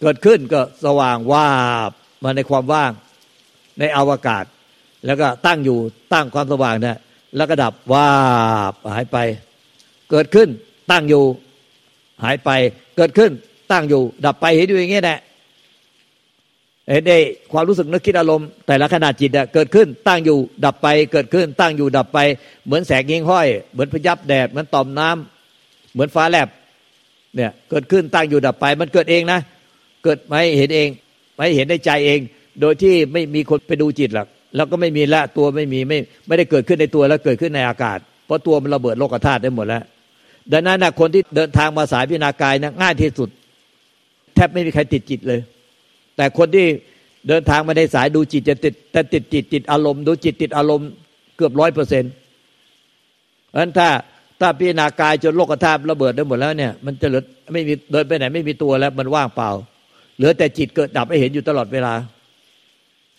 [0.00, 1.46] เกิดขึ้นก็สว่างว่า
[2.24, 2.90] มาในความว่าง
[3.78, 4.44] ในอวกาศ
[5.06, 5.78] แล้วก็ตั้งอยู่
[6.12, 6.96] ตั้งความสว่างเนี่ย
[7.36, 8.06] แล้วก็ดับว่า
[8.94, 9.16] หายไป
[10.10, 10.48] เกิดขึ้น
[10.90, 11.24] ตั้งอยู่
[12.24, 12.50] หายไป
[12.96, 13.30] เกิดขึ้น
[13.72, 15.18] ตั้งอยู่ ดับไปเห็นอยู่อย่างเงี้ยแหละ
[16.90, 17.18] เห็นได้
[17.52, 22.18] ความรู้สึกนึกคิดอารมณ์แต่ละขนาดจิตเกิดขึ้น ตั้งอยู่ ดับไป เกิดขึ้น ตั้งอยู่ดับไป
[22.66, 26.48] เหมือนแสงยิงห้อย เหมือนพยับแดดเหมือนต่อมน้ำเหมือนฟ้าแลบ
[27.34, 29.40] เนี่ยเกิดขึ้นตั้งอยู่ดับไป มันเกิดเองนะ
[30.04, 30.88] เกิดไม่เห็นเอง
[31.34, 32.20] ไม่เห็นในใจเอง
[32.60, 39.82] โดยที่ไม่มีคนไปดูจิตหรอก แล้วก็ไม่มีละตัวไม่มีไม่ไม่ได้เกิดขึ้นในตัวแล้วเกิดขึ้นในอากาศ เพราะตัวมันระเบิดโลกธาตุได้หมดแล้ว
[40.52, 43.28] ดังนั้นนะคนที่เดินทางมาสายพิจารณากายนะง่ายที่สุด
[44.34, 45.40] แทบไม่มีใครติดจิตเลย
[46.16, 46.66] แต่คนที่
[47.28, 50.88] เดินทางมาในสายดูจิตจะติดแต่ติดจิตติดอารมณ์ดูจิตติดอารมณ์
[51.36, 52.12] เกือบร้อยเปอร์เซ็นต์
[53.48, 53.88] เพราะฉะนั้นถ้า
[54.40, 59.50] ถ้าพิจารณากายจนโลกธาตุระเบิดได้หมดแล้วเนี่ย มันจะเหลือไม่มีเดินไปไหนไม่มีตัวแล้วมันว่างเปล่า
[60.16, 61.92] เหลือแต่จิตเกิดดับให้เห็นอยู่ตลอดเวลา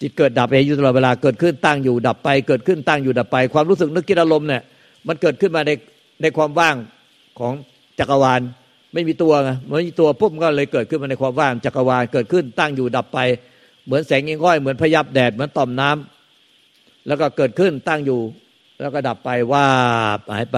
[0.01, 4.61] จิตเกิดดับเห็นอยู่ตลอดเวลาเกิดขึ้นตั้งอยู่ดับไป เกิดขึ้นตั้งอยู่ดับไป ความรู้สึกนึกคิดอารมณ์เนี่ย
[5.07, 5.71] มันเกิดขึ้นมาใน
[6.21, 6.75] ในความว่าง
[7.39, 7.53] ของ
[7.99, 8.41] จักรวาล
[8.93, 13.19] ไม่มีตัวไงไม่มีตัวปุ๊บก็เลยเกิดขึ้นมาในความว่างจักรวาลเกิดขึ้นตั้งอยู่ดับไป
[13.85, 18.19] เหมือนแสงยิงก้อยเหมือนพยับแดดเหมือนต่อมน้ำแล้วก็เกิดขึ้นตั้งอยู่
[18.81, 19.65] แล้วก็ดับไปว่า
[20.33, 20.57] หายไป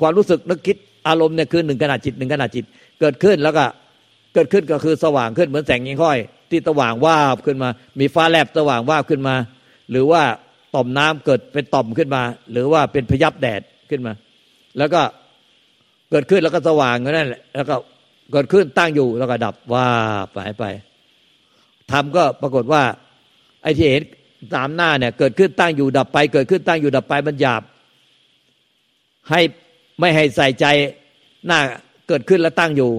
[0.00, 0.76] ความรู้สึกนึกคิด
[1.08, 2.64] อารมณ์เนี่ยคือหนึ่งขนาดจิตหนึ่งขนาดจิต
[3.00, 3.64] เกิดขึ้นแล้วก็
[4.34, 6.18] เกิดขึ้นก็คือสว่างขึ้นเหมือนแสงยิงก้อย
[6.50, 7.68] ที่สว่างว่าขึ้นมา
[8.00, 9.34] มีฟ้าแลบสว่างว่าขึ้นมา
[9.90, 10.22] หรือว่า
[10.74, 12.22] ต่อมน้ำเกิดเป็นต่อมขึ้นมา
[12.52, 14.12] หรือว่าเป็นพยับแดดขึ้นมา
[14.78, 15.02] แล้วก็
[16.10, 17.74] เกิดขึ้นแล้วก็สว่างนั่นแหละแล้วก็
[18.32, 19.86] เกิดขึ้นตั้งอยู่แล้วก็ดับว่า
[20.32, 20.64] ไปไป
[21.92, 22.82] ทำก็ปรากฏว่า
[23.62, 24.02] ไอ้ที่เห็น
[24.54, 27.62] สามหน้าเนี่ย เกิดขึ้นตั้งอยู่ดับไป เกิดขึ้นตั้งอยู่ดับไปมันหยาบ
[29.30, 29.40] ให้
[30.00, 30.66] ไม่ให้ใส่ใจ
[31.46, 31.60] หน้า
[32.08, 32.90] เกิดขึ้นแล้วตั้งอยู่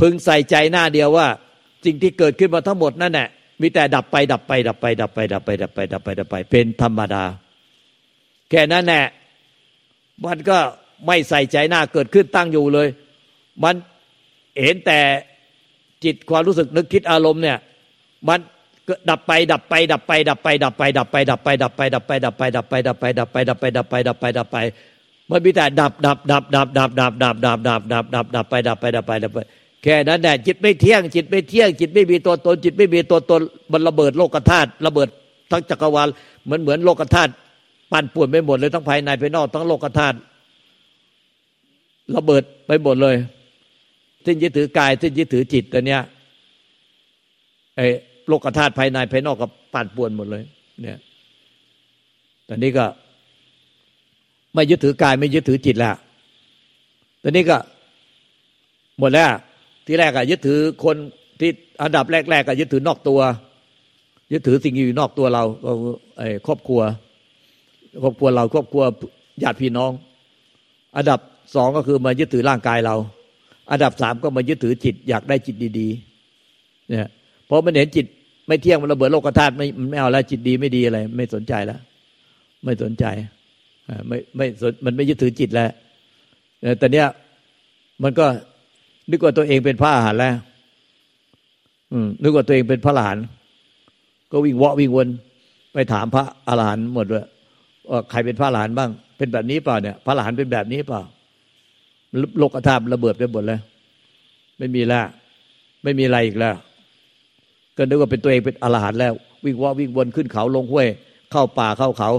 [0.00, 1.26] พึงใส่ใจหน้าเดียวว่า
[1.86, 3.28] สิ่งที่เกิดขึ้นมาทั้งหมดนั่นแหละ
[3.60, 7.24] มีแต่ดับไปดับไป ดับไป ดับไป ดับไป ดับไป ดับไป ดับไป เป็นธรรมดา
[8.50, 9.04] แค่นั้นแหละ
[10.24, 10.58] มันก็
[11.06, 12.88] ไม่ใส่ใจหน้าเกิดขึ้นตั้งอยู่เลย
[13.64, 13.74] มัน
[14.62, 15.00] เห็นแต่
[16.04, 17.58] จิตความรู้สึกนึกคิดอารมณ์เนี่ย
[18.28, 18.38] มัน
[19.10, 24.24] ดับไป ดับไป ดับไป ดับไป ดับไป ดับไป ดับไป ดับไป ดับไป ดับไป ดับไป ดับไป ดับไป ดับไป ดับไป ดับไป
[24.38, 24.58] ดับไป
[25.30, 29.38] มันมีแต่ดับ ดับ ดับ ดับ ดับ ดับ ดับ ดับ ดับ ดับ ดับ ดับไป ดับไป ดับไป ดับไป
[29.82, 33.40] แค่นั้นแหละจิตไม่เที่ยง จิตไม่เที่ยง จิตไม่มีตัวตน จิตไม่มีตัวตน
[33.72, 35.08] มันระเบิดโลกธาตุระเบิด
[35.50, 36.08] ทั้งจักรวาล
[36.44, 37.30] เหมือนเหมือนโลกธาตุ
[37.92, 40.16] ปั่นป่วนไปหมดเลยทั้งภายในภายนอกทั้งโลกธาตุ
[42.16, 43.16] ระเบิดไปหมดเลย
[44.24, 46.00] สิ้นยึดถือกายสิ้นยึดถือจิตตัวเนี้ย
[47.76, 47.86] ไอ้
[48.28, 50.42] โลกธาตุภายในภายนอกก็ปั่นป่วนหมดเลย
[50.82, 50.98] เนี่ย
[52.48, 52.84] ตอนนี้ก็
[54.54, 55.96] ไม่ยึดถือกายไม่ยึดถือจิตแล้ว
[57.22, 57.56] ตอนนี้ก็
[58.98, 59.30] หมดแล้ว
[59.86, 60.96] ที่แรกอะยึดถือคน
[61.40, 61.50] ที่
[61.82, 63.20] อันดับแรกๆก็ยึดถือนอกตัว
[64.32, 65.44] ยึดถือสิ่งอยู่นอกตัวเรา
[66.18, 66.80] ไอ้ครอบครัว
[68.02, 68.82] ครอบครัวเราครอบครัว
[69.42, 69.92] ญาติพี่น้อง
[70.96, 71.20] อันดับ
[71.54, 72.96] สองก็คือมายึดถือร่างกายเรา
[73.70, 77.08] อันดับสามก็มายึดถือจิต อยากได้จิตดีๆ เนี่ย
[77.48, 78.06] พอมันเห็นจิต
[78.46, 81.80] ไม่เที่ยงมันระเบิดโลกธาตุไม่ไม่เอาแล้วจิตดีไม่ดีอะไร ไม่สนใจแล้ว
[82.64, 83.04] ไม่สนใจ
[84.08, 84.46] ไม่ไม่
[84.84, 85.70] มันไม่ยึดถือจิตแล้ว
[86.78, 87.06] แต่เนี้ย
[88.02, 88.26] มันก็
[89.10, 90.34] นึกว่าตัวเองเป็นพระอาหารแล้ว
[92.22, 93.24] นึกว่าตัวเองเป็นพระอรหันต์
[94.30, 95.08] ก็วิ่งวะวิ่งวน
[95.72, 97.22] ไปถามพระอรหันต์หมดว่า
[98.10, 101.02] ใครเป็นพระอรหันต์บ้าง เป็นแบบนี้เปล่าเนี่ย พระอรหันต์เป็นแบบนี้เปล่า
[102.38, 103.60] โลกธาตุระเบิดไปหมดแล้ว
[104.58, 105.04] ไม่มีแล้ว
[105.82, 106.54] ไม่มีอะไรอีกแล้ว
[107.76, 109.12] ก็นึกว่าเป็นตัวเองเป็นอรหันต์แล้ว
[109.44, 110.88] วิ่งวะวิ่งวนขึ้นเขาลงห้วย
[111.30, 112.10] เข้าป่าเข้าเขา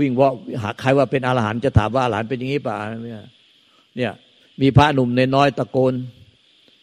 [0.00, 0.28] วิ่งวะ
[0.62, 3.22] หาใครว่าเป็นอรหันต์จะถามว่าอรหันต์เป็นอย่างนี้ป่าเนี่ย
[3.96, 4.12] เนี่ย
[4.60, 5.94] มีพระหนุ่มในน้อยตะโกน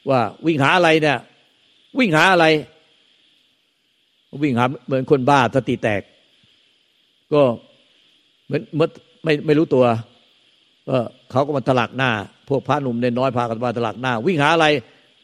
[0.10, 1.18] ว่าวิ่งหาอะไรเนี่ย
[2.00, 2.46] วิ่งหาอะไร
[4.42, 6.02] วิ่งหาเหมือนคนบ้าสติแตก
[7.34, 7.42] ก็
[8.46, 8.90] เหมือนเมื่อ
[9.24, 9.86] ไม่ไม่รู้ตัว
[10.90, 10.98] ก็
[11.32, 12.12] เขาก็มาตลักหน้า
[12.50, 14.68] พวกพระหนุ่มในน้อยพากันมาตลักหน้า วิ่งหาอะไร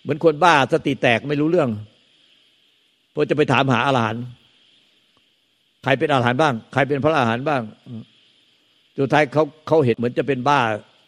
[0.04, 1.70] เหมือนคนบ้าสติแตกไม่รู้เรื่อง
[3.14, 4.16] พอจะไปถามหาอาหาร
[5.84, 7.62] ใครเป็นอาหารบ้าง ใครเป็นพระอาหารบ้าง
[9.00, 10.60] สุดท้ายเขาเขาเห็นเหมือนจะเป็นบ้า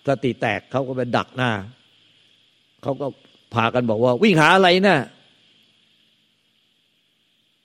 [0.08, 1.52] สติแตกเขาก็ไปดักหน้า
[2.82, 3.08] เขาก็
[3.54, 5.00] พากันบอกว่า วิ่งหาอะไรนะ่ะ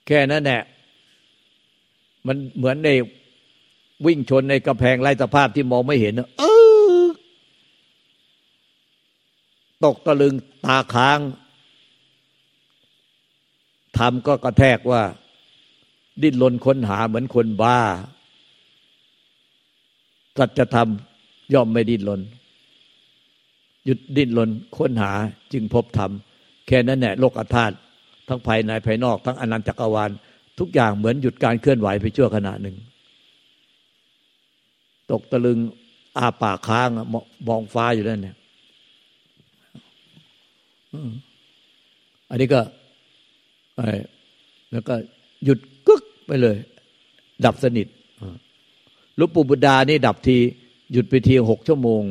[0.07, 0.61] แค่นั้นแหละ
[2.27, 2.89] มันเหมือนใน
[4.05, 6.43] วิ่งชนในกำแพงไร้สภาพที่มองไม่เห็นเอ
[7.01, 7.03] อ
[9.83, 10.33] ตกตะลึง
[10.65, 11.19] ตาค้าง
[13.97, 15.01] ทำก็กระแทกว่า
[16.21, 17.79] ดิ้นรนค้นหาเหมือนคนบ้า
[20.37, 20.89] สัจธรรม
[21.53, 22.21] ย่อมไม่ดิ้นรน
[23.85, 25.11] หยุดดิ้นรนค้นหา
[25.53, 26.11] จึงพบธรรม
[26.67, 27.75] แค่นั้นแหละโลกธาตุ
[28.27, 30.09] ทั้งภายในภายนอก ทั้งอนันตจักรวาล
[30.59, 32.75] ทุกอย่างเหมือนหยุดการเคลื่อนไหวไปชั่วขณะหนึ่ง
[35.11, 35.59] ตกตะลึง
[36.17, 36.89] อาปากค้าง
[37.47, 38.37] มองฟ้าอยู่นั่นเนี่ย
[42.29, 42.61] อันนี้ก็
[44.71, 44.95] แล้วก็
[45.45, 46.57] หยุดกึกไปเลย
[47.45, 47.87] ดับสนิท
[49.19, 50.37] ลุปูบุดานี่ดับที
[50.91, 52.03] หยุดไปทีหกชั่วโมง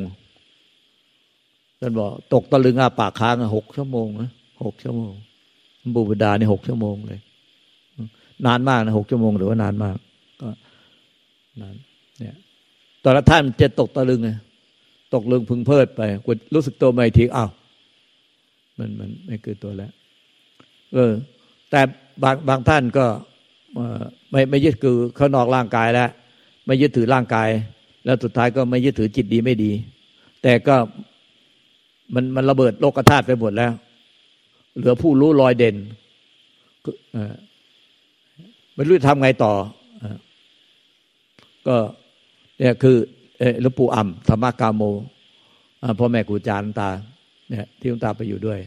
[1.83, 4.29] ท่านบอกตกตะลึงอาปากค้างหกชั่วโมงนะ
[4.65, 5.13] หกชั่วโมง
[5.95, 7.19] บุบดานี่หกชั่วโมงเลย
[8.45, 9.97] นานมากนะหกชั่วโมงหรือว่านานมาก
[10.41, 10.49] ก็
[11.61, 11.75] นาน
[12.19, 12.35] เนี่ย
[13.03, 14.29] ตอนละท่านจะตกตะลึงไง
[15.13, 17.49] ตกลึงพึงเพิดไปกดรู้สึกตัวใหม่ทีอ้าว
[18.77, 19.91] มันมันไม่เกิดตัวแล้ว
[20.93, 21.11] เออ
[21.69, 21.81] แต่
[22.23, 23.05] บางบางท่านก็
[24.31, 26.09] ไม่ไม่ยึดคือเขานอกร่างกายแล้ว
[26.65, 27.49] ไม่ยึดถือร่างกาย
[28.05, 29.71] แล้วสุดท้ายก็ไม่ยึดถือจิตดีไม่ดี
[30.43, 30.75] แต่ก็
[32.13, 33.71] มันมันระเบิดโลกธาตุไปหมดแล้ว
[34.77, 35.75] เหลือผู้รู้ลอยเด่น
[38.75, 39.53] ไม่รู้จะทำไงต่อ
[41.67, 41.75] ก็
[42.59, 42.97] เนี่ยคือ
[43.61, 44.83] หลวงปู่อ่ำธรรมกาโม
[45.99, 46.89] พ่อแม่ครูจารย์ตา
[47.49, 48.59] เนี่ยที่ลวงตาไปอยู่ด้วย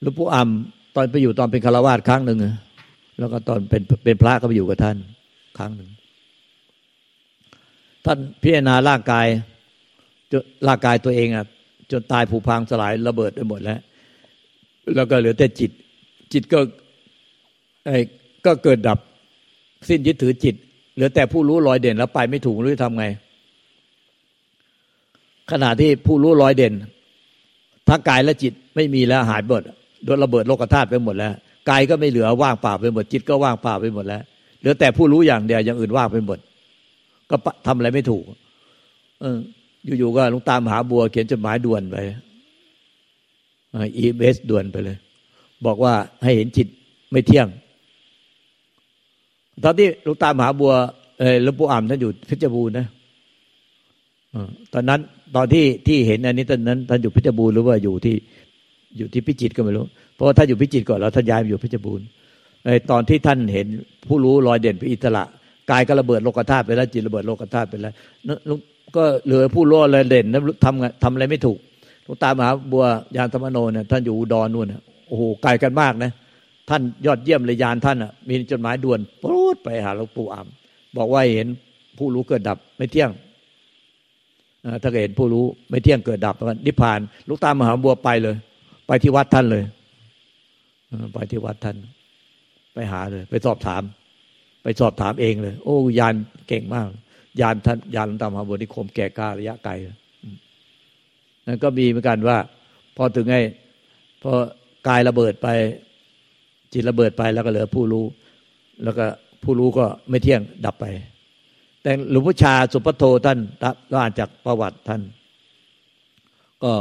[0.00, 2.38] หลวงปู่อ่ำตอนไปอยู่ตอนเป็นคารวาสครั้งหนึ่ง
[3.18, 4.96] แล้วก็ตอนเป็นเป็นพระก็ไปอยู่กับท่าน
[5.58, 5.90] ครั้งหนึ่ง
[8.04, 9.26] ท่านพิจารณาร่างกาย
[10.30, 11.46] จนร่างกายตัวเองอะ
[11.90, 13.80] จนตายผุพังสลายระเบิดไปหมดแล้ว
[14.94, 15.70] แล้วก็เหลือแต่จิต
[16.32, 16.58] จิตก็
[17.86, 17.98] ไอ้
[18.46, 18.98] ก็เกิดดับ
[19.88, 20.54] สิ้นยึดถือจิต
[20.94, 23.04] เหลือแต่ผู้รู้ลอยเด่นแล้วไปไม่ถูกรู้ทำไง
[25.50, 26.74] ขณะที่ผู้รู้ลอยเด่น
[27.88, 29.62] ทั้งกายและจิตไม่มีแล้วหายหมด
[30.04, 31.32] โดนระเบิดโลกธาตุไปหมดแล้ว
[31.70, 34.22] กายก็ไม่เหลือว่างเปล่าไปหมดจิตก็ว่างเปล่าไปหมดแล้ว
[34.60, 36.38] เหลือแต่ผู้รู้อย่างเดียวอย่างอื่นว่างไปหมด
[37.30, 38.24] ก็ทำอะไรไม่ถูก
[39.20, 39.38] เออ
[39.98, 41.96] อยู่ๆก็ลุงตามหาบัว เขียนจดหมายด่วนไป
[43.96, 44.96] อีเมสด่วนไปเลย
[45.66, 46.68] บอกว่าให้เห็นจิต
[47.12, 47.46] ไม่เที่ยง
[49.64, 50.72] ตอนที่ลุงตามหาบัว
[51.18, 52.86] เออหลวงปู่อ่ำท่านอยู่เพชรบูรณ์นะ
[54.72, 55.00] ตอนนั้น
[55.36, 58.16] ตอนที่ที่เห็นอันนี้ตอนนั้นท่านอยู่เพชรบูรณ์หรือว่าอยู่ที่
[58.96, 59.84] อยู่ที่พิจิตรก็ไม่รู้
[60.14, 62.06] เพราะว่าท่านอยู่พิจิตรก่อนแล้วท่านย้ายมาอยู่เพชรบูรณ์
[62.64, 63.66] ไอ้ตอนที่ท่านเห็น
[64.08, 65.24] ผู้รู้ลอยเด่นไปอิสระ
[65.70, 67.92] กายก็ระเบิดโลกธาตุไปแล้วจิตระเบิดโลกธาตุไปแล้ว
[68.96, 71.58] ก็เหลือผู้รู้อะไรเด่นแล้วทำทำอะไรไม่ถูก
[72.04, 72.84] หลวงตามหาบัว
[73.16, 74.66] ยานธรรมโนเนี่ยท่านอยู่อุดรนู่น
[75.08, 76.10] โอ้โหไกลกันมากนะ
[76.68, 80.46] ท่านยอดเยี่ยมเลยยานท่านอะมีจดหมายด่วนปูดไปหาหลวงปู่อาม
[80.96, 81.48] บอกว่าเห็น
[81.98, 83.10] ผู้รู้เกิดดับไม่เที่ยง
[84.82, 86.34] ถ้าเห็นผู้รู้ไม่เที่ยงเกิดดับ
[86.66, 88.36] นิพพานลูกตามมหาบัวไปเลย
[88.86, 89.64] ไปที่วัดท่านเลย
[91.14, 91.76] ไปที่วัดท่าน
[92.74, 93.82] ไปหาเลย ไปสอบถาม
[94.66, 96.14] ไปสอบถามเองเลย โอ้ยาน
[96.48, 96.88] เก่งมาก
[97.40, 99.72] ยานท่านยานตามหาบัวนิคมแก่การะยะไกล
[101.46, 102.38] นั่นก็มีเหมือนกันว่า
[102.96, 103.36] พอถึงไง
[104.22, 104.32] พอ
[104.88, 105.48] กายระเบิดไป
[106.72, 108.04] จิตระเบิดไปแล้วก็เหลือผู้รู้
[108.84, 109.04] แล้วก็
[109.42, 110.84] ผู้รู้ก็ไม่เที่ยงดับไป
[111.82, 113.38] แต่หลวงพ่อชาสุปโทท่าน
[113.90, 115.02] ก็อ่านจากประวัติท่าน
[116.62, 116.72] ก็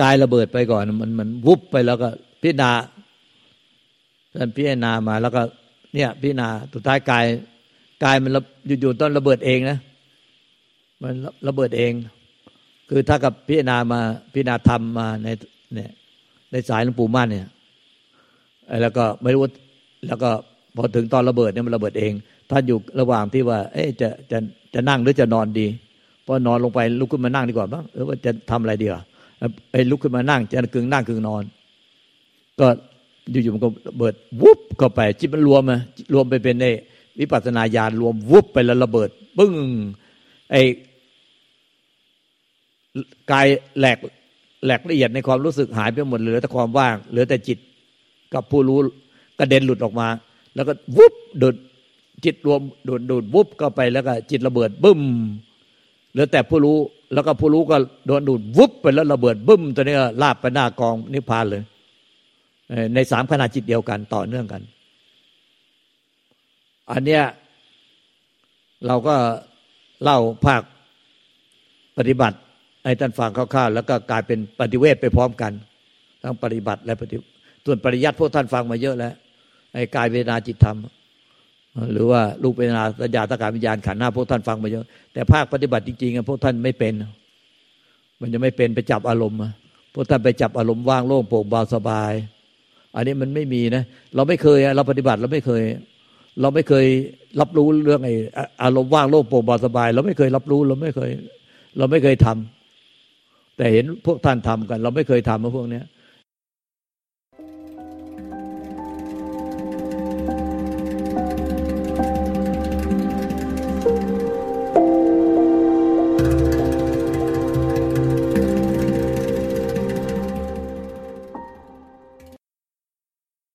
[0.00, 2.08] กายระเบิดไปก่อน มันมันวุบไปแล้วก็
[2.42, 2.70] พิจารณา
[4.36, 5.42] ท่านพิจารณามาแล้วก็
[5.94, 7.24] เนี่ยพิจารณาสุดท้ายกาย
[8.04, 8.30] กายมัน
[8.80, 9.78] อยู่ๆต้นระเบิดเองนะ
[11.02, 11.14] มัน
[11.48, 11.92] ระเบิดเอง
[12.88, 14.00] คือถ้ากับพิจารณามา
[14.32, 15.28] พิจารณาธรรมมาใน
[15.74, 15.90] เนี่ย
[16.52, 17.48] ในสายหลวงปู่มั่นเนี่ย
[18.82, 19.42] แล้วก็ไม่รู้
[20.06, 20.30] แล้วก็
[20.76, 22.12] พอถึงตอนระเบิดเนี่ยมันระเบิดเอง
[22.50, 24.38] ท่านอยู่ระหว่างที่ว่า เอ๊จะจะ
[24.74, 25.66] จะนั่งหรือจะนอนดี
[26.26, 29.02] พอนอนลงไปลุกขึ้นมานั่งดีกว่าบ้างหรือว่าจะทำอะไรดีอะ
[29.72, 31.42] ไอ้ลุกขึ้นมานั่งจะกึ่งนั่งกึ่งนอน
[32.60, 32.66] ก็
[33.30, 33.68] อยู่ๆมันก็
[33.98, 35.78] เบิดวุบเข้าไป จิตมันรวมมา
[36.14, 36.66] รวมไปเป็นใน
[37.20, 39.08] วิปัสสนาญาณรวมวุบไปแล้วระเบิด
[39.38, 39.54] ปึ้ง
[40.50, 40.62] ไอ้
[43.30, 43.46] กาย
[43.78, 43.98] แหลก
[44.64, 47.58] แหลกละเอียดในความรู้สึกหายไปหมดเหลือแต่ความว่างเหลือแต่จิต
[48.34, 48.78] กับผู้รู้
[49.38, 50.08] กระเด็นหลุดออกมา
[50.54, 51.54] แล้วก็วุบโดด
[52.24, 55.00] จิตรวมโดดโดดวุบเข้าไปแล้วก็จิตระเบิดบึ้ม
[56.12, 56.78] เหลือแต่ผู้รู้
[57.14, 61.62] แล้วก็ผู้รู้ก็โดนดูดวุบไปแล้วระเบิดบึ้มตัวนี้ลาบไปหน้ากองนิพพานเลย
[62.94, 64.62] ในสามขณะจิตเดียวกันต่อเนื่องกัน
[66.92, 67.22] อันเนี้ย
[68.86, 69.14] เราก็
[70.02, 70.62] เล่าภาค
[71.98, 72.38] ปฏิบัติ
[72.84, 75.52] ให้ท่านฟังคร่าวๆแล้วก็กลายเป็นปฏิเวทไปพร้อมกัน
[76.22, 77.16] ทั้งปฏิบัติและปฏิ
[77.64, 79.14] ส่วนปริยัติพวกท่านฟังมาเยอะแล้ว
[79.74, 80.76] ไอ้กายเวทนาจิตธรรม
[81.92, 86.92] หรือว่าลูกเวทนาสัญญาตการวิญญาณขันธ์หน้าพวกท่านฟังมาเยอะ แต่ภาคปฏิบัติจริงๆพวกท่านไม่เป็น
[88.20, 89.38] มันจะไม่เป็นไปจับอารมณ์
[89.94, 92.12] พวกท่านไปจับอารมณ์ว่างโล่งโปร่งเบาสบาย
[93.00, 93.82] นนี้มันไม่มีนะ
[94.14, 95.62] เราไม่เคยเราปฏิบัติเราไม่เคย
[96.40, 96.86] เราไม่เคย
[97.40, 98.14] รับรู้เรื่องไอ้
[98.62, 101.10] อารมณ์ว่างโลกโปร่งเบาสบาย เราไม่เคยรับรู้เราไม่เคย
[101.78, 105.84] เราไม่เคยทำแต่เห็นพวกท่านทำกัน เราไม่เคยทำมาพวกเนี้ย